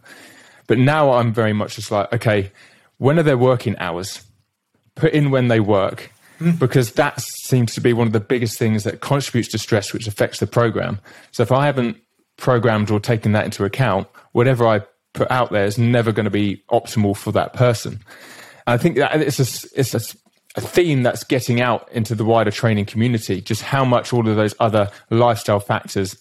[0.67, 2.51] But now I'm very much just like, okay,
[2.97, 4.23] when are their working hours?
[4.95, 6.11] Put in when they work,
[6.59, 10.07] because that seems to be one of the biggest things that contributes to stress, which
[10.07, 10.99] affects the program.
[11.31, 11.97] So if I haven't
[12.37, 14.81] programmed or taken that into account, whatever I
[15.13, 17.99] put out there is never going to be optimal for that person.
[18.67, 20.17] I think that it's a, it's a,
[20.55, 24.35] a theme that's getting out into the wider training community, just how much all of
[24.35, 26.15] those other lifestyle factors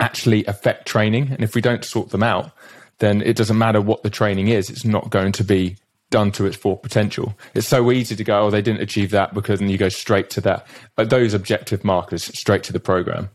[0.00, 1.30] actually affect training.
[1.30, 2.50] And if we don't sort them out,
[2.98, 5.76] then it doesn't matter what the training is, it's not going to be
[6.14, 7.34] done to its full potential.
[7.54, 10.30] It's so easy to go, oh, they didn't achieve that because then you go straight
[10.30, 10.64] to that.
[10.94, 13.30] But those objective markers straight to the program.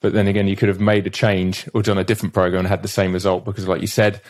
[0.00, 2.68] But then again, you could have made a change or done a different program and
[2.68, 4.22] had the same result because, like you said,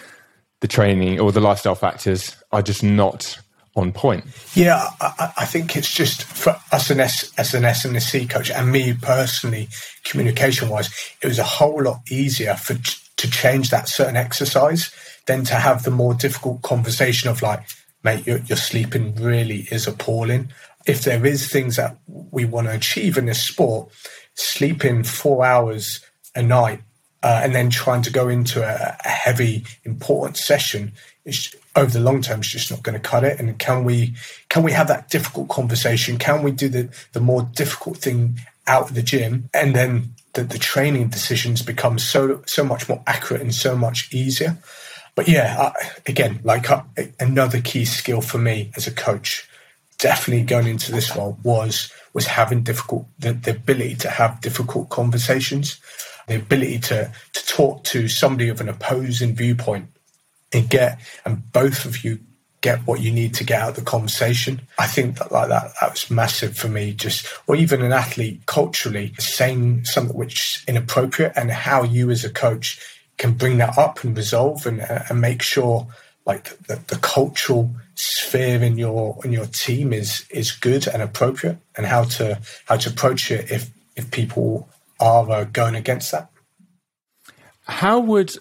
[0.63, 3.39] the training or the lifestyle factors are just not
[3.77, 4.25] on point.
[4.55, 8.01] Yeah, I, I think it's just for us an S, as an S and a
[8.01, 9.69] C coach and me personally,
[10.03, 10.91] communication wise,
[11.23, 14.91] it was a whole lot easier for to change that certain exercise
[15.27, 17.63] than to have the more difficult conversation of like,
[18.03, 20.53] mate, your, your sleeping really is appalling.
[20.87, 23.91] If there is things that we want to achieve in this sport,
[24.35, 26.01] sleeping four hours
[26.35, 26.83] a night
[27.23, 30.93] uh, and then trying to go into a, a heavy, important session
[31.25, 33.39] is over the long term is just not going to cut it.
[33.39, 34.15] And can we
[34.49, 36.19] can we have that difficult conversation?
[36.19, 40.45] Can we do the the more difficult thing out of the gym, and then the,
[40.45, 44.59] the training decisions become so so much more accurate and so much easier.
[45.15, 45.73] But yeah, uh,
[46.07, 46.83] again, like uh,
[47.21, 49.49] another key skill for me as a coach,
[49.99, 54.89] definitely going into this role was was having difficult the, the ability to have difficult
[54.89, 55.81] conversations,
[56.29, 59.87] the ability to to talk to somebody of an opposing viewpoint
[60.53, 62.19] and get and both of you
[62.63, 64.63] get what you need to get out of the conversation.
[64.79, 66.95] I think that like that that was massive for me.
[66.95, 72.25] Just or even an athlete culturally saying something which is inappropriate and how you as
[72.25, 72.81] a coach
[73.19, 75.87] can bring that up and resolve and and make sure
[76.27, 81.59] like the, the cultural sphere in your in your team is is good and appropriate
[81.77, 84.69] and how to how to approach it if if people
[85.01, 86.31] are uh, going against that.
[87.67, 88.37] How would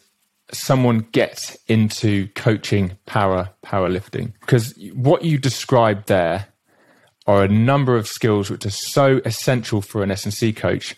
[0.51, 4.33] someone get into coaching para powerlifting?
[4.41, 6.47] Because what you described there
[7.27, 10.95] are a number of skills which are so essential for an S&C coach,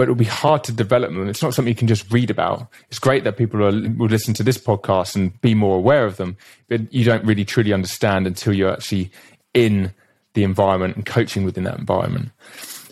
[0.00, 1.28] but it'll be hard to develop them.
[1.28, 2.66] It's not something you can just read about.
[2.88, 6.16] It's great that people are, will listen to this podcast and be more aware of
[6.16, 6.38] them,
[6.68, 9.10] but you don't really truly understand until you're actually
[9.52, 9.92] in
[10.32, 12.30] the environment and coaching within that environment.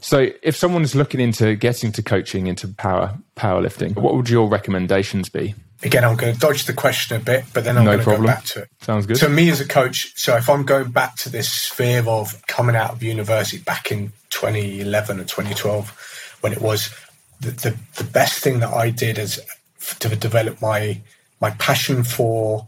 [0.03, 4.47] So, if someone is looking into getting to coaching into para powerlifting, what would your
[4.47, 5.55] recommendations be?
[5.83, 8.05] again, I'm going to dodge the question a bit, but then I'm no going to
[8.05, 8.27] problem.
[8.27, 8.69] go back to it.
[8.83, 9.17] Sounds good.
[9.17, 12.77] So, me as a coach, so if I'm going back to this sphere of coming
[12.77, 16.95] out of university back in 2011 or 2012, when it was
[17.41, 19.41] the, the, the best thing that I did is
[20.01, 21.01] to develop my
[21.41, 22.67] my passion for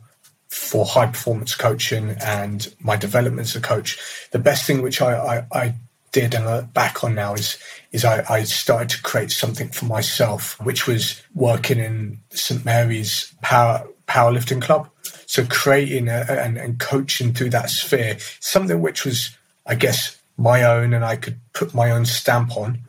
[0.49, 3.99] for high performance coaching and my development as a coach.
[4.33, 5.75] The best thing which I, I, I
[6.13, 7.57] did and look back on now is
[7.93, 13.33] is I, I, started to create something for myself, which was working in St Mary's
[13.43, 14.89] para powerlifting club.
[15.27, 20.65] So creating a, and, and coaching through that sphere, something which was, I guess, my
[20.65, 22.81] own, and I could put my own stamp on.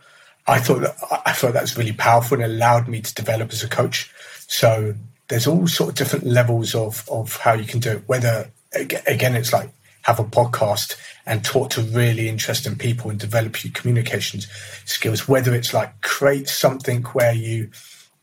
[0.47, 3.63] I thought that I thought that was really powerful and allowed me to develop as
[3.63, 4.11] a coach.
[4.47, 4.95] So
[5.27, 8.03] there's all sort of different levels of of how you can do it.
[8.07, 9.69] Whether again, it's like
[10.03, 14.47] have a podcast and talk to really interesting people and develop your communications
[14.85, 15.27] skills.
[15.27, 17.69] Whether it's like create something where you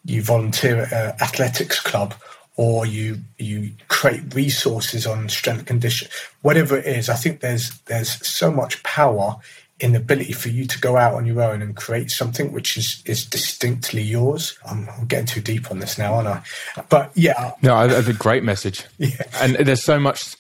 [0.05, 2.15] you volunteer at an athletics club
[2.57, 6.09] or you you create resources on strength condition,
[6.43, 7.09] whatever it is.
[7.09, 9.37] I think there's there's so much power
[9.81, 12.77] in the ability for you to go out on your own and create something which
[12.77, 14.59] is is distinctly yours.
[14.69, 16.43] I'm, I'm getting too deep on this now, aren't I?
[16.89, 18.85] But yeah, no, that's a great message.
[18.99, 20.37] yeah, and there's so much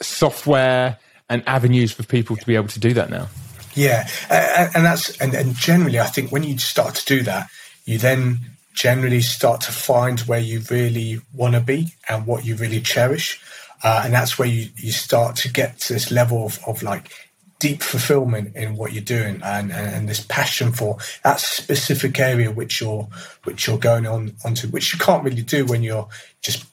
[0.00, 3.28] software and avenues for people to be able to do that now.
[3.74, 7.48] Yeah, uh, and that's and, and generally, I think when you start to do that,
[7.84, 8.40] you then
[8.72, 13.40] generally start to find where you really want to be and what you really cherish,
[13.84, 17.12] uh, and that's where you you start to get to this level of, of like
[17.58, 22.52] deep fulfillment in what you're doing and, and, and, this passion for that specific area
[22.52, 23.08] which you're
[23.44, 26.08] which you're going on onto which you can't really do when you're
[26.40, 26.64] just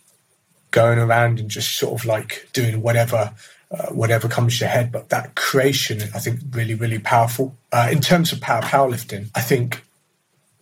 [0.69, 3.33] going around and just sort of like doing whatever
[3.71, 4.91] uh, whatever comes to your head.
[4.91, 7.55] But that creation, I think, really, really powerful.
[7.71, 9.83] Uh, in terms of para powerlifting, I think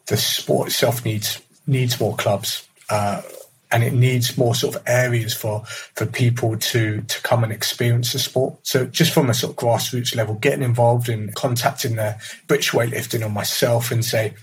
[0.05, 2.67] the sport itself needs needs more clubs.
[2.89, 3.21] Uh,
[3.74, 5.65] and it needs more sort of areas for
[5.95, 8.55] for people to to come and experience the sport.
[8.61, 12.15] So just from a sort of grassroots level, getting involved in contacting the
[12.47, 14.36] British weightlifting or myself and say,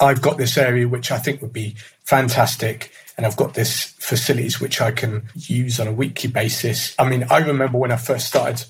[0.00, 4.60] I've got this area which I think would be fantastic and I've got this facilities
[4.60, 6.94] which I can use on a weekly basis.
[6.98, 8.64] I mean, I remember when I first started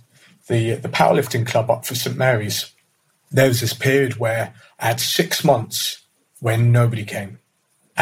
[0.48, 2.72] the the powerlifting club up for St Mary's,
[3.30, 6.02] there was this period where I had six months
[6.40, 7.38] when nobody came,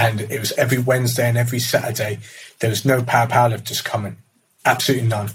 [0.00, 2.18] and it was every Wednesday and every Saturday
[2.60, 4.16] there was no para powerlifters coming,
[4.64, 5.30] absolutely none,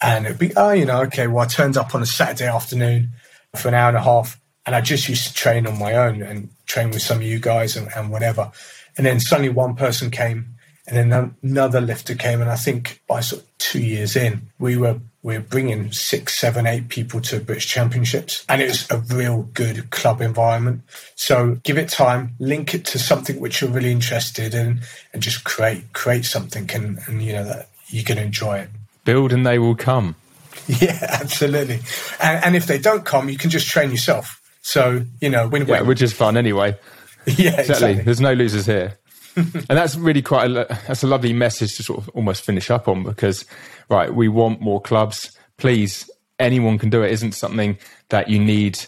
[0.00, 3.12] and it'd be oh you know okay well I turned up on a Saturday afternoon
[3.56, 6.22] for an hour and a half, and I just used to train on my own
[6.22, 8.52] and train with some of you guys and, and whatever,
[8.96, 10.54] and then suddenly one person came
[10.90, 14.76] and then another lifter came, and I think by sort of two years in, we
[14.76, 18.98] were we were bringing six, seven, eight people to British Championships, and it was a
[19.14, 20.82] real good club environment.
[21.14, 24.80] So give it time, link it to something which you're really interested in,
[25.12, 28.70] and just create create something, and, and you know that you can enjoy it.
[29.04, 30.16] Build and they will come.
[30.66, 31.80] Yeah, absolutely.
[32.20, 34.40] And, and if they don't come, you can just train yourself.
[34.62, 36.76] So you know, win, yeah, which is fun anyway.
[37.26, 37.60] Yeah, exactly.
[37.60, 37.94] exactly.
[38.02, 38.98] There's no losers here.
[39.36, 42.88] And that's really quite a, that's a lovely message to sort of almost finish up
[42.88, 43.44] on because
[43.88, 45.36] right we want more clubs.
[45.56, 46.08] Please
[46.38, 47.12] anyone can do it.
[47.12, 47.78] Isn't something
[48.08, 48.78] that you need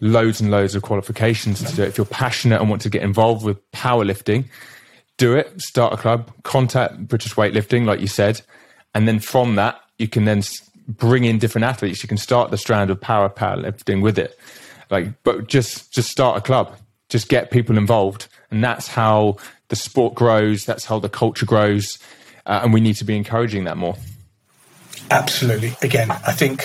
[0.00, 1.88] loads and loads of qualifications to do it.
[1.88, 4.44] If you're passionate and want to get involved with powerlifting
[5.16, 5.60] do it.
[5.60, 6.30] Start a club.
[6.42, 8.42] Contact british weightlifting like you said.
[8.94, 10.42] And then from that you can then
[10.88, 12.02] bring in different athletes.
[12.02, 14.38] You can start the strand of para powerlifting with it.
[14.90, 16.76] Like but just just start a club.
[17.08, 18.28] Just get people involved.
[18.50, 19.36] And that's how
[19.68, 20.64] the sport grows.
[20.64, 21.98] That's how the culture grows,
[22.44, 23.96] uh, and we need to be encouraging that more.
[25.10, 25.74] Absolutely.
[25.82, 26.64] Again, I think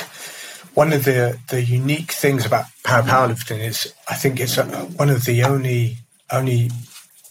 [0.73, 5.09] one of the the unique things about para powerlifting is I think it's a, one
[5.09, 5.97] of the only
[6.31, 6.71] only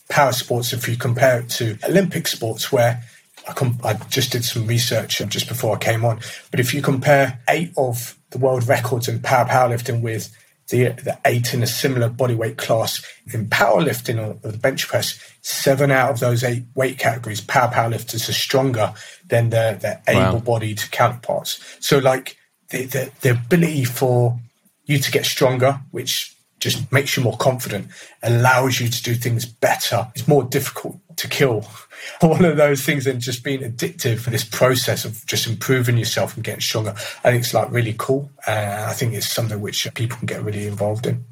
[0.08, 3.02] power sports if you compare it to Olympic sports where
[3.48, 6.20] I, com- I just did some research just before I came on.
[6.50, 10.36] But if you compare eight of the world records in para powerlifting with
[10.70, 14.88] the, the eight in a similar body weight class in powerlifting or, or the bench
[14.88, 18.94] press, seven out of those eight weight categories, para powerlifters are stronger
[19.28, 20.30] than their, their wow.
[20.30, 21.60] able-bodied counterparts.
[21.80, 22.36] So, like
[22.70, 24.38] the, the, the ability for
[24.86, 27.88] you to get stronger, which just makes you more confident,
[28.22, 30.10] allows you to do things better.
[30.14, 31.66] It's more difficult to kill.
[32.20, 36.34] One of those things and just being addictive for this process of just improving yourself
[36.34, 36.90] and getting stronger.
[37.24, 38.30] I think it's like really cool.
[38.46, 41.24] Uh, I think it's something which people can get really involved in.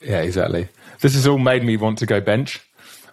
[0.00, 0.68] Yeah, exactly.
[1.00, 2.60] This has all made me want to go bench.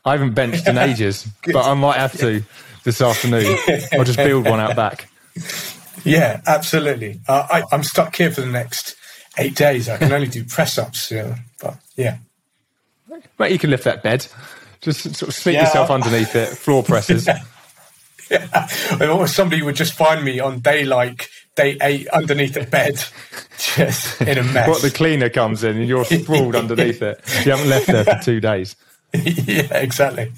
[0.05, 2.43] I haven't benched in ages, but I might have to
[2.83, 3.57] this afternoon.
[3.93, 5.09] I'll just build one out back.
[6.03, 7.21] Yeah, absolutely.
[7.27, 8.95] Uh, I, I'm stuck here for the next
[9.37, 9.87] eight days.
[9.89, 12.17] I can only do press ups, you know, but yeah.
[13.39, 14.27] Mate, you can lift that bed.
[14.83, 15.63] Just sort of sneak yeah.
[15.63, 17.27] yourself underneath it, floor presses.
[17.27, 18.67] yeah.
[19.01, 22.95] Or somebody would just find me on day like day eight underneath the bed,
[23.57, 24.67] just in a mess.
[24.67, 27.21] What the cleaner comes in and you're sprawled underneath it.
[27.45, 28.75] You haven't left there for two days.
[29.13, 30.31] yeah, exactly.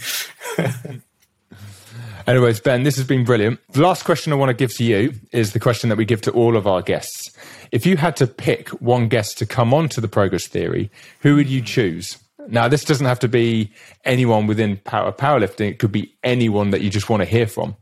[2.27, 3.59] Anyways, Ben, this has been brilliant.
[3.71, 6.21] The last question I want to give to you is the question that we give
[6.21, 7.31] to all of our guests.
[7.71, 10.89] If you had to pick one guest to come on to the progress theory,
[11.19, 12.17] who would you choose?
[12.47, 13.71] Now, this doesn't have to be
[14.03, 15.69] anyone within para powerlifting.
[15.69, 17.75] It could be anyone that you just want to hear from.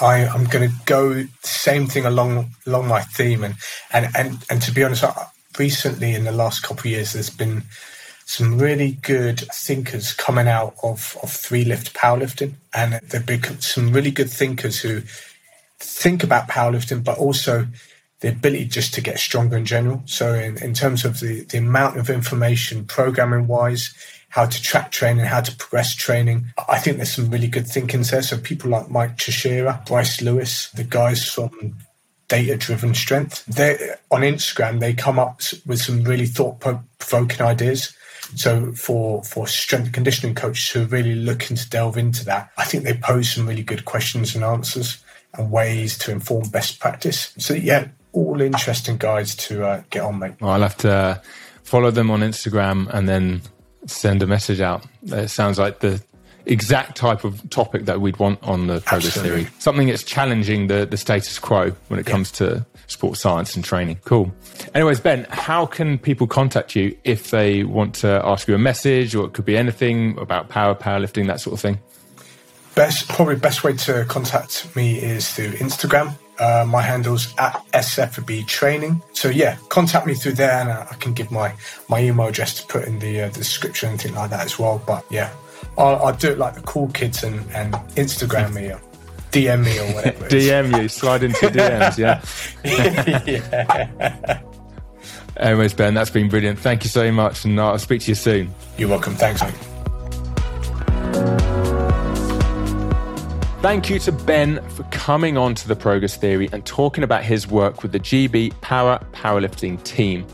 [0.00, 3.54] I, am going to go same thing along along my theme, and
[3.92, 5.04] and and, and to be honest,
[5.58, 7.62] recently in the last couple of years, there's been
[8.24, 12.54] some really good thinkers coming out of, of three lift powerlifting.
[12.72, 15.02] And there've been some really good thinkers who
[15.78, 17.66] think about powerlifting, but also
[18.22, 20.02] the ability just to get stronger in general.
[20.06, 23.92] So, in, in terms of the, the amount of information, programming wise,
[24.28, 28.10] how to track training, how to progress training, I think there's some really good thinkings
[28.10, 28.22] there.
[28.22, 31.76] So, people like Mike Tuchscherer, Bryce Lewis, the guys from
[32.28, 33.44] data driven strength.
[33.44, 37.94] They on Instagram they come up with some really thought provoking ideas.
[38.36, 42.64] So for for strength conditioning coaches who are really looking to delve into that, I
[42.64, 45.04] think they pose some really good questions and answers
[45.34, 47.34] and ways to inform best practice.
[47.36, 50.34] So yeah, all interesting guides to uh, get on, mate.
[50.40, 51.18] Well, I'll have to uh,
[51.62, 53.42] follow them on Instagram and then
[53.86, 54.84] send a message out.
[55.04, 56.02] It sounds like the
[56.46, 59.44] exact type of topic that we'd want on the progress Absolutely.
[59.44, 59.54] theory.
[59.58, 62.12] Something that's challenging the, the status quo when it yeah.
[62.12, 63.98] comes to sports science and training.
[64.04, 64.32] Cool.
[64.74, 69.14] Anyways, Ben, how can people contact you if they want to ask you a message
[69.14, 71.78] or it could be anything about para, powerlifting, that sort of thing?
[72.74, 76.16] Best, probably best way to contact me is through Instagram.
[76.38, 79.02] Uh, my handle's at SFB Training.
[79.12, 81.54] So yeah, contact me through there, and I, I can give my
[81.88, 84.58] my email address to put in the, uh, the description and things like that as
[84.58, 84.82] well.
[84.86, 85.30] But yeah,
[85.78, 88.80] I'll, I'll, do it like the cool kids and, and Instagram me or
[89.30, 90.28] DM me or whatever.
[90.28, 92.22] DM you, slide into DMs, yeah.
[94.24, 94.42] yeah.
[95.36, 96.58] Anyways, Ben, that's been brilliant.
[96.58, 98.54] Thank you so much, and I'll speak to you soon.
[98.76, 99.14] You're welcome.
[99.14, 99.54] Thanks, mate.
[103.62, 107.46] Thank you to Ben for coming on to the Progress Theory and talking about his
[107.46, 110.26] work with the GB Para Powerlifting team.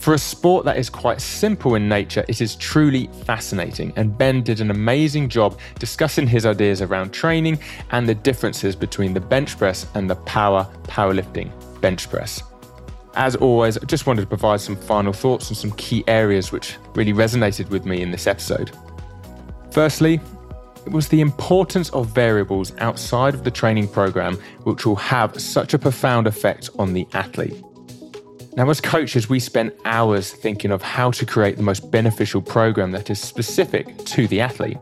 [0.00, 4.42] For a sport that is quite simple in nature, it is truly fascinating, and Ben
[4.42, 7.60] did an amazing job discussing his ideas around training
[7.92, 12.42] and the differences between the bench press and the para powerlifting bench press.
[13.14, 16.76] As always, I just wanted to provide some final thoughts on some key areas which
[16.96, 18.72] really resonated with me in this episode.
[19.70, 20.20] Firstly,
[20.86, 25.74] it was the importance of variables outside of the training program which will have such
[25.74, 27.62] a profound effect on the athlete.
[28.56, 32.92] Now, as coaches, we spend hours thinking of how to create the most beneficial program
[32.92, 34.78] that is specific to the athlete.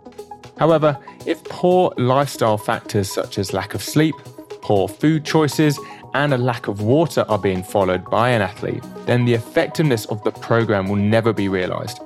[0.58, 4.14] However, if poor lifestyle factors such as lack of sleep,
[4.60, 5.78] poor food choices,
[6.14, 10.22] and a lack of water are being followed by an athlete, then the effectiveness of
[10.24, 11.98] the program will never be realized.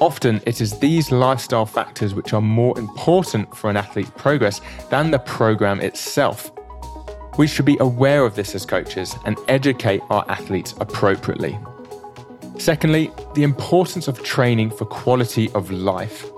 [0.00, 5.10] Often, it is these lifestyle factors which are more important for an athlete's progress than
[5.10, 6.50] the program itself.
[7.38, 11.58] We should be aware of this as coaches and educate our athletes appropriately.
[12.58, 16.30] Secondly, the importance of training for quality of life.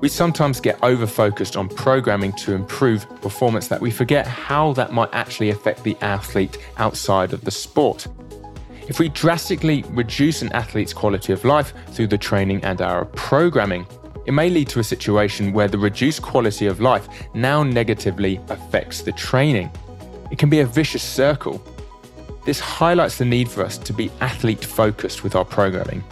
[0.00, 4.92] We sometimes get over focused on programming to improve performance that we forget how that
[4.92, 8.06] might actually affect the athlete outside of the sport.
[8.92, 13.86] If we drastically reduce an athlete's quality of life through the training and our programming,
[14.26, 19.00] it may lead to a situation where the reduced quality of life now negatively affects
[19.00, 19.70] the training.
[20.30, 21.62] It can be a vicious circle.
[22.44, 26.04] This highlights the need for us to be athlete focused with our programming.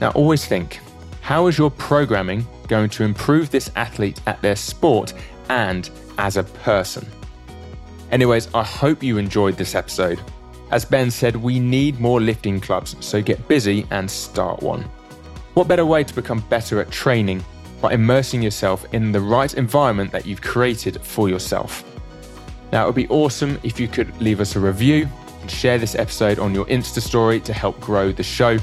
[0.00, 0.80] Now, always think
[1.20, 5.12] how is your programming going to improve this athlete at their sport
[5.50, 7.06] and as a person?
[8.10, 10.18] Anyways, I hope you enjoyed this episode.
[10.70, 14.82] As Ben said, we need more lifting clubs, so get busy and start one.
[15.54, 17.44] What better way to become better at training
[17.80, 21.84] by immersing yourself in the right environment that you've created for yourself?
[22.72, 25.08] Now, it would be awesome if you could leave us a review
[25.40, 28.58] and share this episode on your Insta story to help grow the show.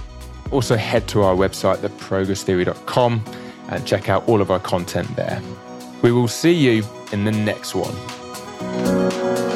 [0.52, 3.24] Also, head to our website, theprogresstheory.com,
[3.70, 5.42] and check out all of our content there.
[6.02, 6.84] We will see you
[7.14, 9.53] in the next one.